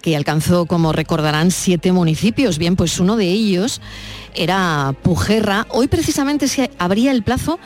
[0.00, 2.56] que alcanzó, como recordarán, siete municipios.
[2.56, 3.82] Bien, pues uno de ellos
[4.34, 5.66] era Pujerra.
[5.68, 7.58] Hoy precisamente se abría el plazo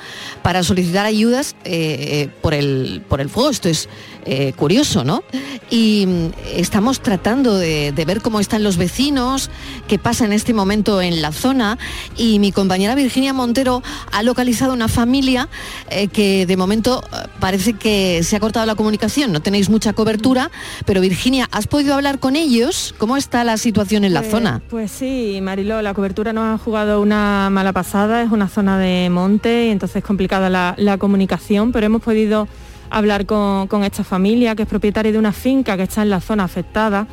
[0.42, 3.50] para solicitar ayudas eh, por, el, por el fuego.
[3.50, 3.88] Esto es
[4.26, 5.22] eh, curioso, ¿no?
[5.70, 9.50] Y mm, estamos tratando de, de ver cómo están los vecinos,
[9.88, 11.78] qué pasa en este momento en la zona.
[12.16, 15.48] Y mi compañera Virginia Montero ha localizado una familia
[15.90, 17.02] eh, que de momento
[17.40, 20.50] parece que se ha cortado la comunicación, no tenéis mucha cobertura,
[20.84, 22.94] pero Virginia, ¿has podido hablar con ellos?
[22.98, 24.62] ¿Cómo está la situación en la Pues- zona?
[24.68, 29.08] Pues sí, Mariló, la cobertura nos ha jugado una mala pasada, es una zona de
[29.10, 32.48] monte y entonces es complicada la, la comunicación, pero hemos podido
[32.91, 36.45] hablar con, esta familia que es propietaria de una finca que está en la zona
[36.45, 37.07] afectada.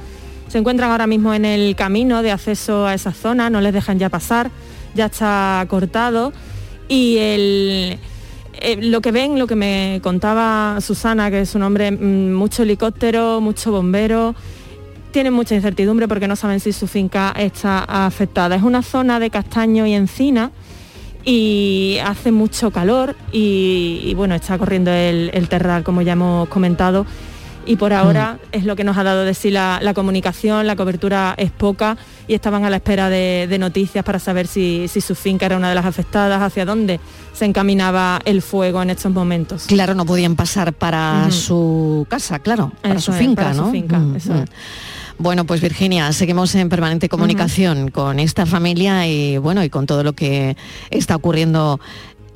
[0.47, 3.99] Se encuentran ahora mismo en el camino de acceso a esa zona, no les dejan
[3.99, 4.51] ya pasar,
[4.93, 6.31] ya está cortado
[6.87, 7.99] y el,
[8.61, 12.63] eh, lo que ven, lo que me contaba Susana, que es su nombre, mm, mucho
[12.63, 14.35] helicóptero, mucho bombero,
[15.11, 18.55] tienen mucha incertidumbre porque no saben si su finca está afectada.
[18.55, 20.51] Es una zona de castaño y encina
[21.25, 26.47] y hace mucho calor y, y, bueno, está corriendo el, el terral, como ya hemos
[26.49, 27.05] comentado.
[27.65, 30.75] Y por ahora es lo que nos ha dado de sí la, la comunicación, la
[30.75, 31.95] cobertura es poca
[32.27, 35.55] y estaban a la espera de, de noticias para saber si, si su finca era
[35.55, 36.99] una de las afectadas, hacia dónde
[37.31, 39.63] se encaminaba el fuego en estos momentos.
[39.67, 43.61] Claro, no podían pasar para su casa, claro, para Eso su es, finca, para su
[43.61, 43.71] ¿no?
[43.71, 44.37] finca, Mm, eso mm.
[44.43, 44.49] es.
[45.23, 50.03] Bueno, pues Virginia, seguimos en permanente comunicación con esta familia y bueno, y con todo
[50.03, 50.57] lo que
[50.89, 51.79] está ocurriendo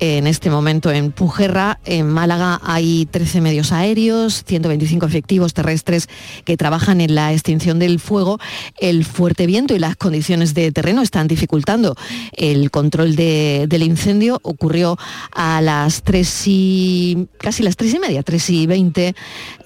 [0.00, 1.80] en este momento en Pujerra.
[1.84, 6.08] En Málaga hay 13 medios aéreos, 125 efectivos terrestres
[6.44, 8.38] que trabajan en la extinción del fuego.
[8.80, 11.96] El fuerte viento y las condiciones de terreno están dificultando
[12.32, 14.40] el control de- del incendio.
[14.42, 14.96] Ocurrió
[15.32, 19.14] a las 3 y casi las 3 y media, 3 y 20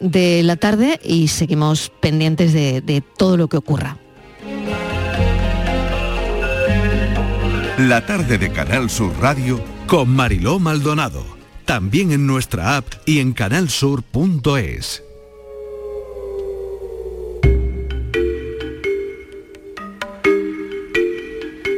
[0.01, 3.97] de la tarde y seguimos pendientes de, de todo lo que ocurra.
[7.79, 9.61] La tarde de Canal Sur Radio
[9.93, 11.23] con Mariló Maldonado.
[11.67, 15.03] También en nuestra app y en canalsur.es.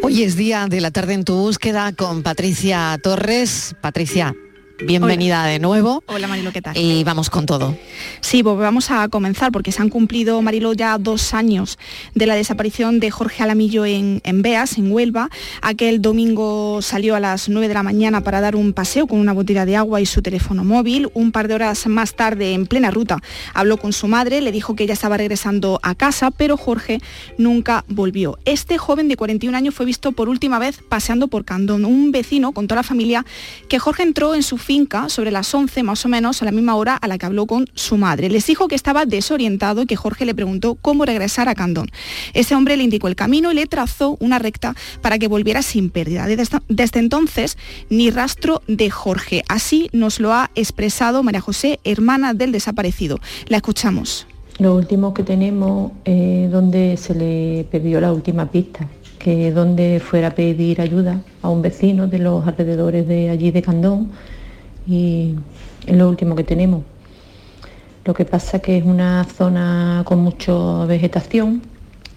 [0.00, 3.74] Hoy es día de la tarde en tu búsqueda con Patricia Torres.
[3.80, 4.36] Patricia,
[4.80, 6.02] bienvenida de nuevo.
[6.06, 6.76] Hola Marilo, ¿qué tal?
[6.76, 7.76] Y vamos con todo.
[8.20, 11.78] Sí, pues vamos a comenzar porque se han cumplido, Marilo, ya dos años
[12.14, 15.30] de la desaparición de Jorge Alamillo en, en Beas, en Huelva.
[15.62, 19.32] Aquel domingo salió a las 9 de la mañana para dar un paseo con una
[19.32, 21.10] botella de agua y su teléfono móvil.
[21.14, 23.18] Un par de horas más tarde, en plena ruta,
[23.52, 27.00] habló con su madre, le dijo que ella estaba regresando a casa, pero Jorge
[27.38, 28.38] nunca volvió.
[28.44, 31.84] Este joven de 41 años fue visto por última vez paseando por Candón.
[31.84, 33.24] Un vecino contó a la familia
[33.68, 36.74] que Jorge entró en su finca sobre las 11 más o menos a la misma
[36.74, 38.30] hora a la que habló con su madre.
[38.30, 41.90] Les dijo que estaba desorientado y que Jorge le preguntó cómo regresar a Candón.
[42.32, 45.90] Ese hombre le indicó el camino y le trazó una recta para que volviera sin
[45.90, 46.26] pérdida.
[46.26, 47.58] Desde, entonces,
[47.90, 49.44] ni rastro de Jorge.
[49.48, 53.20] Así nos lo ha expresado María José, hermana del desaparecido.
[53.46, 54.26] La escuchamos.
[54.58, 58.88] Lo último que tenemos es donde se le perdió la última pista,
[59.18, 63.62] que donde fuera a pedir ayuda a un vecino de los alrededores de allí de
[63.62, 64.12] Candón
[64.86, 65.34] y
[65.86, 66.82] es lo último que tenemos.
[68.04, 71.62] Lo que pasa que es una zona con mucha vegetación,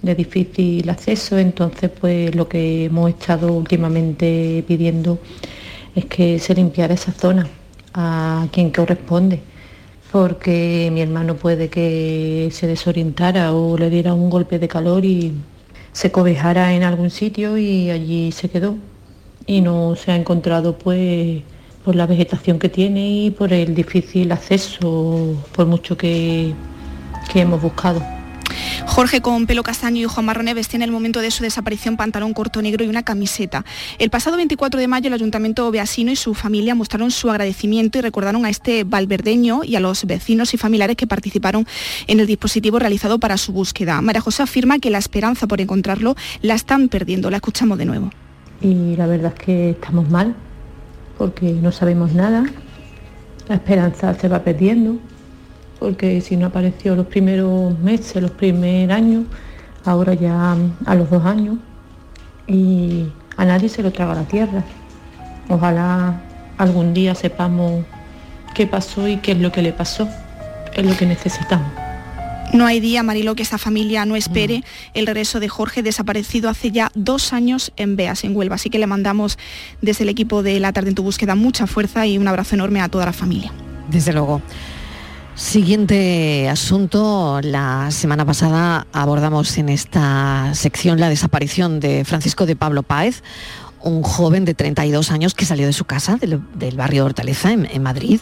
[0.01, 5.19] de difícil acceso, entonces pues lo que hemos estado últimamente pidiendo
[5.95, 7.47] es que se limpiara esa zona
[7.93, 9.41] a quien corresponde
[10.11, 15.33] porque mi hermano puede que se desorientara o le diera un golpe de calor y
[15.91, 18.77] se cobijara en algún sitio y allí se quedó
[19.45, 21.41] y no se ha encontrado pues
[21.87, 26.53] por la vegetación que tiene y por el difícil acceso por mucho que,
[27.31, 28.03] que hemos buscado.
[28.85, 32.33] Jorge con pelo castaño y ojos marrones vestía en el momento de su desaparición pantalón
[32.33, 33.63] corto negro y una camiseta.
[33.99, 38.01] El pasado 24 de mayo el Ayuntamiento Beasino y su familia mostraron su agradecimiento y
[38.01, 41.65] recordaron a este valverdeño y a los vecinos y familiares que participaron
[42.07, 44.01] en el dispositivo realizado para su búsqueda.
[44.01, 47.29] María José afirma que la esperanza por encontrarlo la están perdiendo.
[47.29, 48.09] La escuchamos de nuevo.
[48.59, 50.35] Y la verdad es que estamos mal
[51.17, 52.43] porque no sabemos nada,
[53.47, 54.97] la esperanza se va perdiendo
[55.79, 59.25] porque si no apareció los primeros meses, los primeros años,
[59.85, 60.55] ahora ya
[60.85, 61.57] a los dos años
[62.47, 64.63] y a nadie se lo traga la tierra.
[65.49, 66.21] Ojalá
[66.57, 67.85] algún día sepamos
[68.55, 70.07] qué pasó y qué es lo que le pasó,
[70.73, 71.86] es lo que necesitamos.
[72.53, 76.71] No hay día, Marilo, que esta familia no espere el regreso de Jorge, desaparecido hace
[76.71, 78.55] ya dos años en Beas, en Huelva.
[78.55, 79.37] Así que le mandamos
[79.81, 82.81] desde el equipo de La Tarde en tu Búsqueda mucha fuerza y un abrazo enorme
[82.81, 83.51] a toda la familia.
[83.89, 84.41] Desde luego.
[85.35, 87.41] Siguiente asunto.
[87.43, 93.21] La semana pasada abordamos en esta sección la desaparición de Francisco de Pablo Páez,
[93.83, 97.67] un joven de 32 años que salió de su casa del, del barrio Hortaleza en,
[97.71, 98.19] en Madrid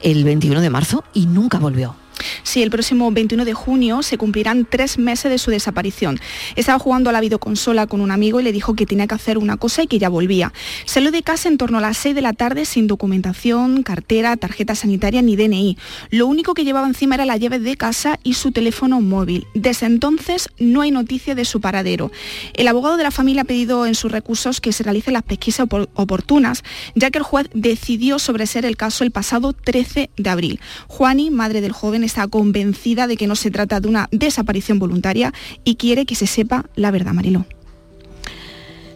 [0.00, 1.96] el 21 de marzo y nunca volvió.
[2.42, 6.18] Sí, el próximo 21 de junio se cumplirán tres meses de su desaparición.
[6.56, 9.38] Estaba jugando a la videoconsola con un amigo y le dijo que tenía que hacer
[9.38, 10.52] una cosa y que ya volvía.
[10.84, 14.74] Salió de casa en torno a las 6 de la tarde sin documentación, cartera, tarjeta
[14.74, 15.76] sanitaria ni DNI.
[16.10, 19.46] Lo único que llevaba encima era la llave de casa y su teléfono móvil.
[19.54, 22.10] Desde entonces no hay noticia de su paradero.
[22.54, 25.66] El abogado de la familia ha pedido en sus recursos que se realicen las pesquisas
[25.94, 26.62] oportunas,
[26.94, 30.60] ya que el juez decidió sobreser el caso el pasado 13 de abril.
[30.88, 35.32] Juani, madre del joven, está convencida de que no se trata de una desaparición voluntaria
[35.64, 37.44] y quiere que se sepa la verdad, Mariló.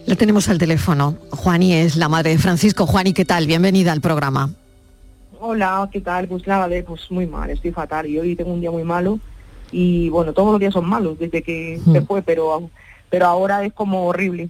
[0.05, 1.17] La tenemos al teléfono.
[1.31, 2.87] Juani es la madre de Francisco.
[2.87, 3.45] Juani, ¿qué tal?
[3.45, 4.49] Bienvenida al programa.
[5.39, 6.27] Hola, ¿qué tal?
[6.27, 9.19] Pues nada, de, pues muy mal, estoy fatal y hoy tengo un día muy malo
[9.71, 12.69] y bueno, todos los días son malos desde que se fue, pero,
[13.09, 14.49] pero ahora es como horrible.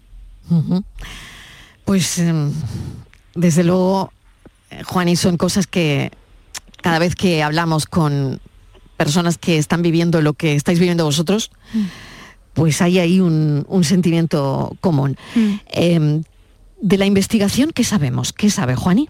[1.86, 2.51] Pues em,
[3.36, 4.12] desde luego,
[4.72, 6.12] eh, Juani, son cosas que
[6.82, 8.39] cada vez que hablamos con
[9.00, 11.52] personas que están viviendo lo que estáis viviendo vosotros,
[12.54, 15.16] pues hay ahí un, sentimiento común.
[15.72, 16.24] Em,
[16.82, 18.34] de la investigación, ¿qué sabemos?
[18.34, 19.10] ¿Qué sabe Juani?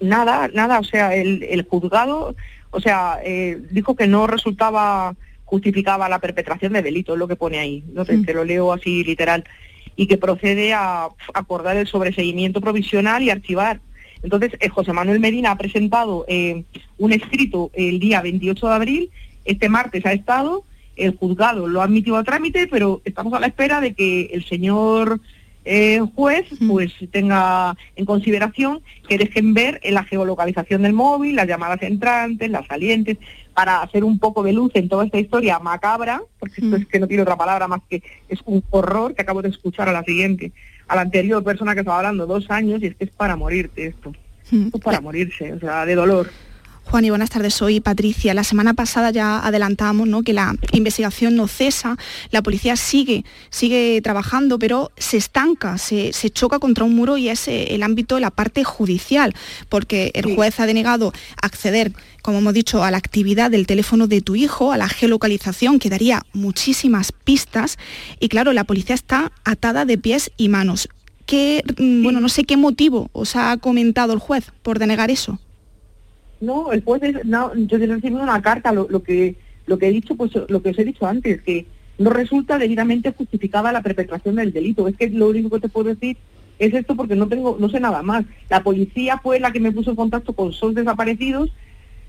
[0.00, 2.36] Nada, nada, o sea, el, juzgado,
[2.70, 7.34] o sea, eh, dijo que no resultaba, justificaba la perpetración de delito, es lo que
[7.34, 9.44] pone ahí, no te, lo leo así literal,
[9.96, 13.80] y que procede a acordar el sobreseguimiento provisional y archivar
[14.22, 16.64] entonces, eh, José Manuel Medina ha presentado eh,
[16.98, 19.10] un escrito el día 28 de abril,
[19.44, 20.64] este martes ha estado,
[20.96, 24.44] el juzgado lo ha admitido a trámite, pero estamos a la espera de que el
[24.44, 25.20] señor
[25.64, 31.82] eh, juez pues tenga en consideración que dejen ver la geolocalización del móvil, las llamadas
[31.82, 33.18] entrantes, las salientes,
[33.54, 36.98] para hacer un poco de luz en toda esta historia macabra, porque esto es que
[36.98, 40.04] no tiene otra palabra más que es un horror que acabo de escuchar a la
[40.04, 40.52] siguiente
[40.90, 43.86] a la anterior persona que estaba hablando, dos años, y es que es para morirte
[43.86, 44.12] esto.
[44.50, 44.70] Hmm.
[44.74, 46.28] Es para morirse, o sea, de dolor.
[46.90, 48.34] Juan y buenas tardes, soy Patricia.
[48.34, 50.24] La semana pasada ya adelantamos ¿no?
[50.24, 51.96] que la investigación no cesa,
[52.32, 57.46] la policía sigue, sigue trabajando, pero se estanca, se, choca contra un muro y es
[57.46, 59.36] eh, el ámbito de la parte judicial,
[59.68, 64.20] porque el juez ha denegado acceder, como hemos dicho, a la actividad del teléfono de
[64.20, 67.78] tu hijo, a la geolocalización, que daría muchísimas pistas,
[68.18, 70.88] y claro, la policía está atada de pies y manos.
[71.24, 75.38] ¿Qué, mm, bueno, no sé qué motivo os ha comentado el juez por denegar eso.
[76.40, 79.36] No, el juez, no, yo recibido una carta, lo, que
[79.66, 81.66] lo que he dicho, pues lo que os he dicho antes, que
[81.98, 84.88] no resulta debidamente justificada la perpetración del delito.
[84.88, 86.16] Es que lo único que te puedo decir
[86.58, 88.24] es esto porque no tengo, no sé nada más.
[88.48, 91.52] La policía fue la que me puso en contacto con sus desaparecidos,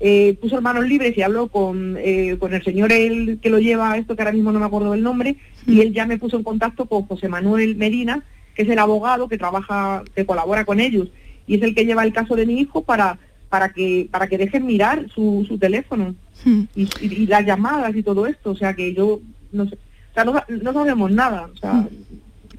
[0.00, 3.96] eh, puso manos libres y habló con, eh, con el señor el, que lo lleva
[3.96, 6.42] esto, que ahora mismo no me acuerdo del nombre, y él ya me puso en
[6.42, 8.24] contacto con José Manuel Medina,
[8.54, 11.08] que es el abogado que trabaja, que colabora con ellos,
[11.46, 13.18] y es el que lleva el caso de mi hijo para
[13.52, 16.62] para que para que dejen mirar su, su teléfono hmm.
[16.74, 18.52] y, las llamadas y todo esto.
[18.52, 19.20] O sea que yo
[19.52, 21.88] no sé, o sea, no, no sabemos nada, o sea, hmm.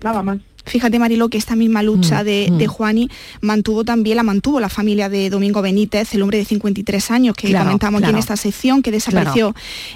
[0.04, 0.38] nada más.
[0.66, 2.66] Fíjate, Marilo, que esta misma lucha mm, de, mm.
[2.68, 3.10] Juani
[3.42, 7.54] mantuvo también, la mantuvo la familia de Domingo Benítez, el hombre de 53 años que
[7.54, 9.54] comentamos aquí en esta sección, que desapareció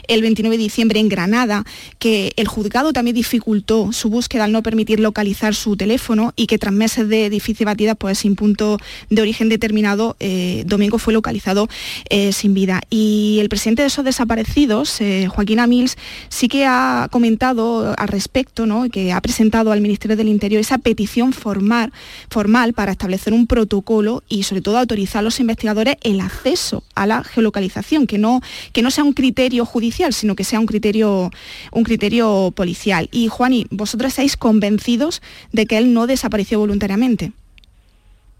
[0.07, 1.63] el 29 de diciembre en Granada,
[1.99, 6.57] que el juzgado también dificultó su búsqueda al no permitir localizar su teléfono y que
[6.57, 8.78] tras meses de difícil batida, pues sin punto
[9.09, 11.68] de origen determinado, eh, Domingo fue localizado
[12.09, 12.82] eh, sin vida.
[12.89, 15.97] Y el presidente de esos desaparecidos, eh, Joaquín Amils,
[16.30, 18.89] sí que ha comentado al respecto, ¿no?
[18.89, 21.91] que ha presentado al Ministerio del Interior esa petición formal,
[22.30, 27.05] formal para establecer un protocolo y sobre todo autorizar a los investigadores el acceso a
[27.05, 28.41] la geolocalización, que no,
[28.74, 31.32] que no sea un criterio judicial, sino que sea un criterio,
[31.72, 33.10] un criterio policial.
[33.12, 37.32] Y Juani, vosotros estáis convencidos de que él no desapareció voluntariamente.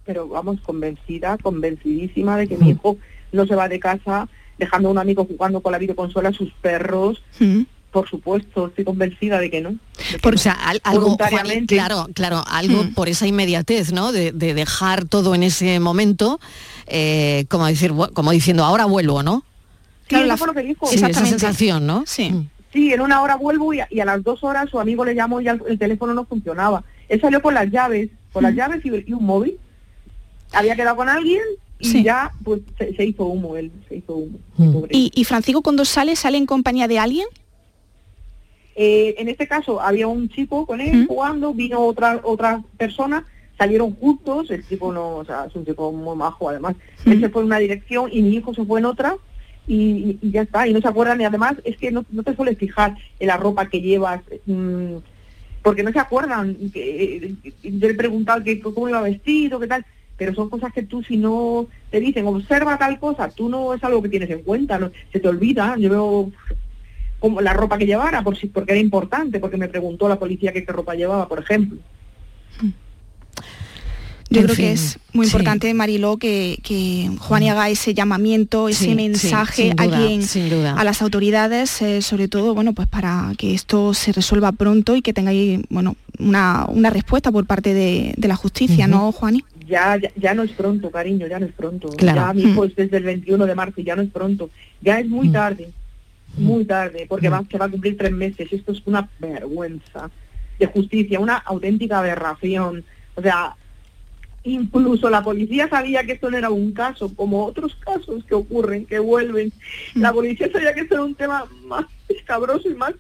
[0.06, 2.98] Pero vamos, convencida, convencidísima de que mi hijo
[3.32, 7.24] no se va de casa dejando a un amigo jugando con la videoconsola, sus perros,
[7.40, 7.64] mm
[7.98, 9.76] por supuesto, estoy convencida de que no.
[10.22, 11.18] por, o sea, algo,
[11.66, 12.94] claro, claro, algo mm.
[12.94, 14.12] por esa inmediatez, ¿no?
[14.12, 16.40] De, dejar todo en ese momento,
[16.86, 19.44] eh, como decir, como diciendo, ahora vuelvo, ¿no?
[20.06, 20.92] Claro, fue lo que dijo.
[20.92, 22.04] esa sensación, ¿no?
[22.06, 22.30] Sí.
[22.30, 22.50] Mm.
[22.72, 25.48] Sí, en una hora vuelvo y a, las dos horas su amigo le llamó y
[25.48, 26.84] el, teléfono no funcionaba.
[27.10, 28.58] Él salió con las llaves, con las mm.
[28.58, 29.58] llaves y, un móvil.
[30.54, 31.42] Había quedado con alguien
[31.80, 34.86] y ya pues se, hizo humo él, se hizo humo.
[34.92, 37.26] ¿Y, ¿Y Francisco cuando sale, sale en compañía de alguien?
[38.80, 43.26] Eh, en este caso había un chico con él jugando, vino otra otra persona,
[43.58, 47.30] salieron juntos, el tipo no, o sea, es un tipo muy majo además, él se
[47.30, 49.16] fue en una dirección y mi hijo se fue en otra
[49.66, 52.96] y, ya está, y no se acuerdan y además es que no, te sueles fijar
[53.20, 54.98] en la ropa que llevas, mm,
[55.64, 59.88] porque no se acuerdan, que, yo le he preguntado que, cómo iba vestido, qué tal,
[60.18, 63.84] pero son cosas que tú si no te dicen, observa tal cosa, tú no es
[63.84, 66.32] algo que tienes en cuenta, no, se te olvida, yo veo
[67.20, 70.54] como la ropa que llevara, por si, porque era importante, porque me preguntó la policía
[70.54, 71.78] qué, qué ropa llevaba, por ejemplo.
[74.30, 75.32] Yo En creo fin, que es muy sí.
[75.32, 80.14] importante, Mariló, que, que Juan y haga ese llamamiento, ese Sí, mensaje sin duda, aquí
[80.16, 80.74] en- sin duda.
[80.78, 85.02] a las autoridades, eh, sobre todo, bueno, pues para que esto se resuelva pronto y
[85.02, 89.46] que tengáis, bueno, una, una respuesta por parte de, de la justicia, ¿no, Juani?
[89.66, 91.88] Ya, ya, ya no es pronto, cariño, ya no es pronto.
[91.92, 92.22] Claro.
[92.28, 94.50] Ya mi hijo es desde el 21 de marzo y ya no es pronto.
[94.82, 95.70] Ya es muy tarde,
[96.38, 98.52] muy tarde, porque va, se va a cumplir tres meses.
[98.52, 100.10] Esto es una vergüenza
[100.60, 102.84] de justicia, una auténtica aberración.
[103.16, 103.56] O sea,
[104.44, 108.86] incluso la policía sabía que esto no era un caso, como otros casos que ocurren,
[108.86, 109.52] que vuelven.
[109.96, 112.94] La policía sabía que esto era un tema más escabroso y más...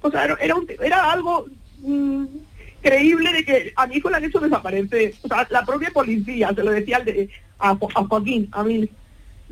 [0.00, 1.46] O sea, era, un- era algo
[1.80, 2.24] mm,
[2.82, 5.14] creíble de que a mi hijo le han hecho desaparecer.
[5.22, 8.88] O sea, la propia policía se lo decía al de- a, a Joaquín, a mí,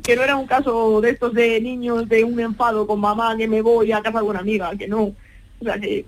[0.03, 3.47] que no era un caso de estos de niños de un enfado con mamá que
[3.47, 5.03] me voy a casa de una amiga, que no.
[5.03, 5.15] O
[5.63, 6.05] sea, que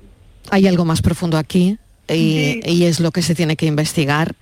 [0.51, 1.77] Hay algo más profundo aquí
[2.09, 4.35] y, y es lo que se tiene que investigar.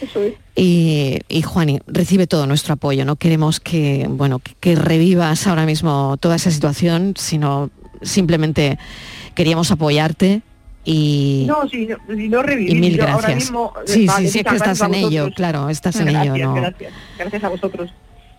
[0.00, 0.34] eso es.
[0.56, 3.04] Y, y Juani, recibe todo nuestro apoyo.
[3.04, 7.70] No queremos que, bueno, que, que revivas ahora mismo toda esa situación, sino
[8.02, 8.78] simplemente
[9.34, 10.42] queríamos apoyarte
[10.84, 13.36] y, No, si no, si no revivir, y mil yo ahora gracias.
[13.36, 16.36] mismo, sí, vale, sí, sí, es que estás en gracias ello, claro, estás en gracias,
[16.36, 16.46] ello.
[16.46, 16.54] ¿no?
[16.54, 17.90] Gracias, gracias a vosotros.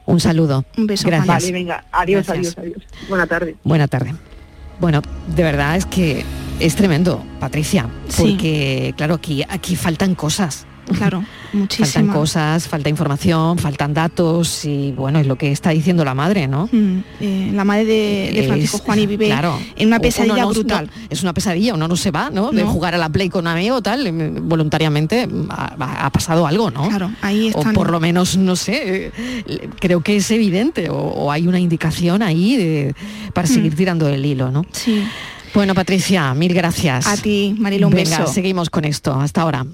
[0.05, 0.65] Un saludo.
[0.77, 1.27] Un beso, Gracias.
[1.27, 2.57] Vale, venga, adiós, Gracias.
[2.57, 3.07] adiós, adiós.
[3.09, 3.55] Buena tarde.
[3.63, 4.13] Buena tarde.
[4.79, 5.01] Bueno,
[5.35, 6.23] de verdad es que
[6.59, 8.21] es tremendo, Patricia, Sí.
[8.31, 10.65] porque claro, aquí, aquí faltan cosas.
[10.85, 11.21] Claro,
[11.51, 12.15] Faltan muchísimas.
[12.15, 16.69] cosas, falta información, faltan datos y bueno, es lo que está diciendo la madre, ¿no?
[16.71, 19.57] Mm, eh, la madre de, de Francisco Es- Juani vive claro.
[19.75, 20.85] en una pesadilla no- brutal.
[20.93, 22.51] no- es una pesadilla, uno no se va, ¿no?
[22.51, 22.69] De No.
[22.69, 24.11] jugar a la play con un amigo tal, eh,
[24.41, 26.87] voluntariamente mm, ha, ha pasado algo, ¿no?
[26.89, 27.73] Claro, ahí O están.
[27.73, 29.11] por lo menos, no sé,
[29.47, 32.95] eh, creo que es evidente, o, o hay una indicación ahí de-
[33.33, 33.75] para seguir Mm.
[33.75, 34.65] tirando el hilo, ¿no?
[34.71, 35.03] Sí.
[35.53, 37.07] Bueno, Patricia, mil gracias.
[37.07, 38.31] A ti, Marilo, un Venga, beso.
[38.33, 39.13] seguimos con esto.
[39.19, 39.65] Hasta ahora.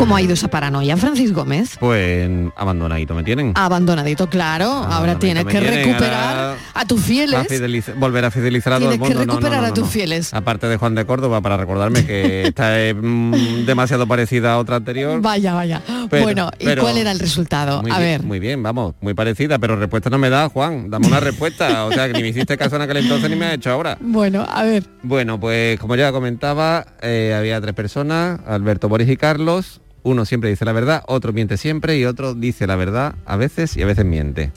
[0.00, 1.76] ¿Cómo ha ido esa paranoia, Francis Gómez?
[1.78, 3.52] Pues abandonadito me tienen.
[3.54, 4.64] Abandonadito, claro.
[4.66, 7.48] Ahora tienes que tienen, recuperar ahora a tus a fieles.
[7.48, 9.26] fideliz- volver a fidelizar a todo el Tienes que mundo.
[9.26, 10.32] No, no, recuperar no, a tus fieles.
[10.34, 14.76] Aparte de Juan de Córdoba, para recordarme que esta es mm, demasiado parecida a otra
[14.76, 15.20] anterior.
[15.20, 15.82] Vaya, vaya.
[16.08, 17.82] Pero- bueno, ¿y pero- cuál era el resultado?
[17.82, 18.22] Muy a bien, ver.
[18.24, 20.88] Muy bien, vamos, muy parecida, pero respuesta no me da, Juan.
[20.90, 21.84] Dame una respuesta.
[21.84, 23.98] O sea, que ni me hiciste caso en aquel entonces ni me has hecho ahora.
[24.00, 24.84] Bueno, a ver.
[25.02, 29.80] Bueno, pues como ya comentaba, eh, había tres personas, Alberto, Boris y Carlos.
[30.02, 33.76] Uno siempre dice la verdad, otro miente siempre y otro dice la verdad a veces
[33.76, 34.50] y a veces miente.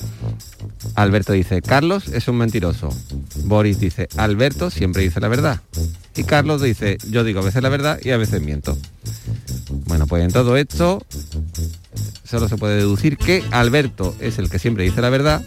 [0.95, 2.89] Alberto dice, Carlos es un mentiroso.
[3.43, 5.61] Boris dice, Alberto siempre dice la verdad.
[6.15, 8.77] Y Carlos dice, yo digo a veces la verdad y a veces miento.
[9.85, 11.01] Bueno, pues en todo esto
[12.23, 15.43] solo se puede deducir que Alberto es el que siempre dice la verdad,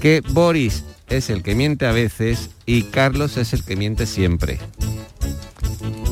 [0.00, 4.58] que Boris es el que miente a veces y Carlos es el que miente siempre.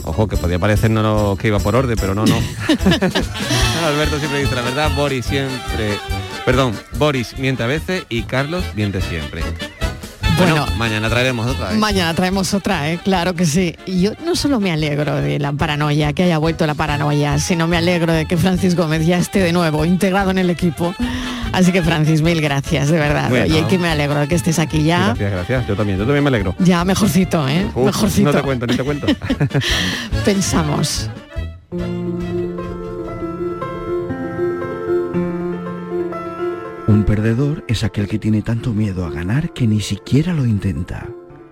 [0.04, 2.36] Ojo, que podía parecernos que iba por orden, pero no, no.
[3.86, 5.98] Alberto siempre dice la verdad, Boris siempre...
[6.44, 9.42] Perdón, Boris miente a veces y Carlos miente siempre.
[10.36, 11.72] Bueno, mañana traeremos otra.
[11.72, 11.76] ¿eh?
[11.76, 12.98] Mañana traemos otra, ¿eh?
[13.02, 13.76] claro que sí.
[13.86, 17.66] Y yo no solo me alegro de la paranoia, que haya vuelto la paranoia, sino
[17.66, 20.94] me alegro de que Francis Gómez ya esté de nuevo integrado en el equipo.
[21.54, 23.28] Así que Francis, mil gracias, de verdad.
[23.28, 23.44] Bueno.
[23.44, 25.14] Oye, que me alegro de que estés aquí ya.
[25.14, 25.66] Gracias, gracias.
[25.68, 26.56] Yo también, yo también me alegro.
[26.58, 27.64] Ya mejorcito, ¿eh?
[27.74, 28.32] Uf, mejorcito.
[28.32, 29.06] No te cuento, ni te cuento.
[30.24, 31.08] Pensamos.
[36.88, 41.06] Un perdedor es aquel que tiene tanto miedo a ganar que ni siquiera lo intenta.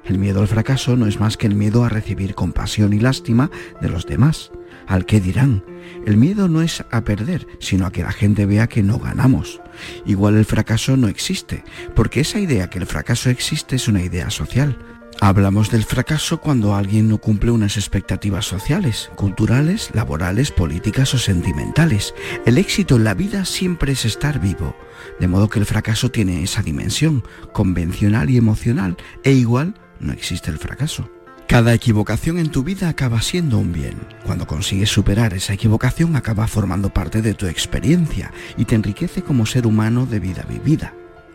[0.05, 3.51] El miedo al fracaso no es más que el miedo a recibir compasión y lástima
[3.81, 4.51] de los demás.
[4.87, 5.64] Al que dirán,
[6.07, 9.61] el miedo no es a perder, sino a que la gente vea que no ganamos.
[10.07, 11.64] Igual el fracaso no existe,
[11.95, 14.78] porque esa idea que el fracaso existe es una idea social.
[15.20, 22.12] Hablamos del fracaso cuando alguien no cumple unas expectativas sociales, culturales, laborales, políticas o sentimentales.
[22.45, 24.74] El éxito en la vida siempre es estar vivo,
[25.20, 27.22] de modo que el fracaso tiene esa dimensión
[27.53, 31.09] convencional y emocional, e igual no existe el fracaso.
[31.53, 33.99] Cada equivocación en tu vida acaba siendo un bien.
[34.25, 39.45] Cuando consigues superar esa equivocación acaba formando parte de tu experiencia y te enriquece como
[39.45, 40.95] ser humano de vida vivida.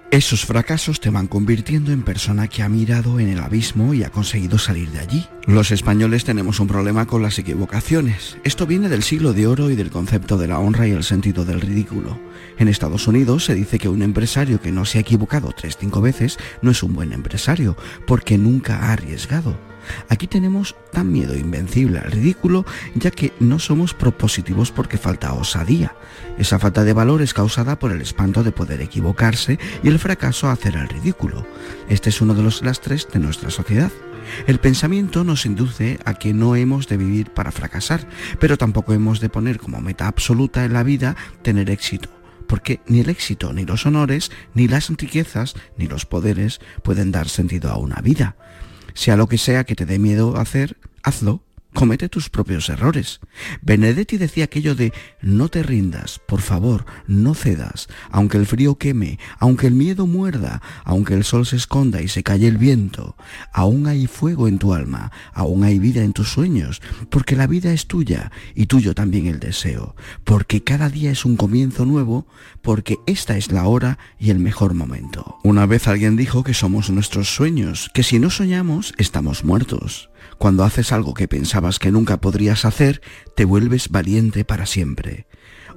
[0.09, 4.09] Esos fracasos te van convirtiendo en persona que ha mirado en el abismo y ha
[4.09, 5.27] conseguido salir de allí.
[5.45, 8.39] Los españoles tenemos un problema con las equivocaciones.
[8.43, 11.45] Esto viene del siglo de oro y del concepto de la honra y el sentido
[11.45, 12.19] del ridículo.
[12.57, 16.01] En Estados Unidos se dice que un empresario que no se ha equivocado tres cinco
[16.01, 19.76] veces no es un buen empresario, porque nunca ha arriesgado.
[20.09, 22.65] Aquí tenemos tan miedo invencible al ridículo,
[22.95, 25.95] ya que no somos propositivos porque falta osadía.
[26.37, 30.47] Esa falta de valor es causada por el espanto de poder equivocarse y el fracaso
[30.47, 31.45] a hacer el ridículo.
[31.89, 33.91] Este es uno de los lastres de nuestra sociedad.
[34.45, 38.07] El pensamiento nos induce a que no hemos de vivir para fracasar,
[38.39, 42.09] pero tampoco hemos de poner como meta absoluta en la vida tener éxito,
[42.47, 47.29] porque ni el éxito, ni los honores, ni las riquezas, ni los poderes pueden dar
[47.29, 48.35] sentido a una vida.
[48.97, 51.43] Sea lo que sea que te dé miedo hacer, hazlo
[51.77, 53.19] comete tus propios errores.
[53.61, 59.19] Benedetti decía aquello de no te rindas, por favor, no cedas, aunque el frío queme,
[59.37, 63.15] aunque el miedo muerda, aunque el sol se esconda y se calle el viento,
[63.53, 67.71] aún hay fuego en tu alma, aún hay vida en tus sueños, porque la vida
[67.71, 72.25] es tuya y tuyo también el deseo, porque cada día es un comienzo nuevo,
[72.63, 75.37] porque esta es la hora y el mejor momento.
[75.43, 80.09] Una vez alguien dijo que somos nuestros sueños, que si no soñamos estamos muertos.
[80.37, 83.01] Cuando haces algo que pensabas que nunca podrías hacer,
[83.35, 85.27] te vuelves valiente para siempre.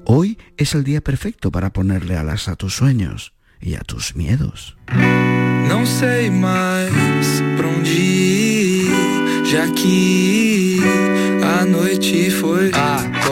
[0.04, 4.76] Hoy es el día perfecto para ponerle alas a tus sueños y a tus miedos.
[5.68, 7.20] Não sei mais
[9.76, 10.30] que.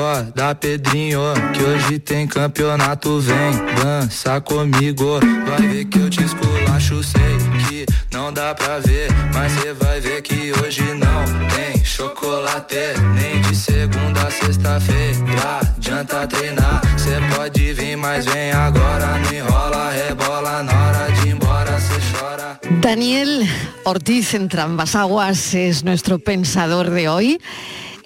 [0.09, 1.21] Acorda, Pedrinho,
[1.53, 3.21] que hoje tem campeonato.
[3.21, 7.03] Vem, dança comigo, vai ver que eu te esculacho.
[7.03, 7.21] Sei
[7.69, 12.77] que não dá pra ver, mas cê vai ver que hoje não tem chocolate.
[13.15, 16.81] Nem de segunda a sexta-feira, adianta treinar.
[16.97, 19.19] Cê pode vir, mas vem agora.
[19.19, 22.59] Não enrola, rebola na hora de ir embora, cê chora.
[22.81, 23.47] Daniel
[23.85, 27.39] Ortiz en Trambas Aguas es nuestro pensador de hoy.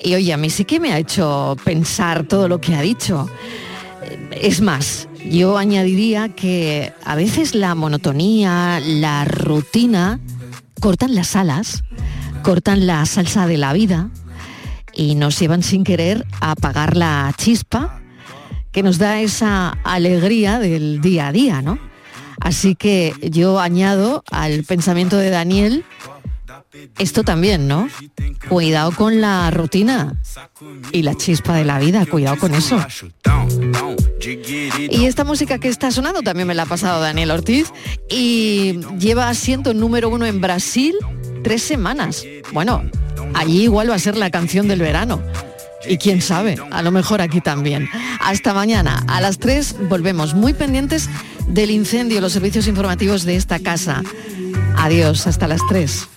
[0.03, 3.29] Y oye, a mí sí que me ha hecho pensar todo lo que ha dicho.
[4.31, 10.19] Es más, yo añadiría que a veces la monotonía, la rutina,
[10.81, 11.85] cortan las alas,
[12.43, 14.11] cortan la salsa de la vida
[14.93, 18.01] y nos llevan sin querer a apagar la chispa
[18.73, 21.79] que nos da esa alegría del día a día, ¿no?
[22.41, 25.85] Así que yo añado al pensamiento de Daniel
[26.99, 27.89] esto también, ¿no?
[28.49, 30.21] Cuidado con la rutina
[30.93, 32.85] y la chispa de la vida, cuidado con eso.
[34.91, 37.73] Y esta música que está sonando también me la ha pasado Daniel Ortiz
[38.09, 40.95] y lleva asiento número uno en Brasil
[41.43, 42.25] tres semanas.
[42.53, 42.85] Bueno,
[43.35, 45.23] allí igual va a ser la canción del verano.
[45.85, 47.89] Y quién sabe, a lo mejor aquí también.
[48.21, 51.11] Hasta mañana, a las 3 volvemos muy pendientes
[51.49, 54.03] del incendio, los servicios informativos de esta casa.
[54.77, 56.09] Adiós, hasta las 3.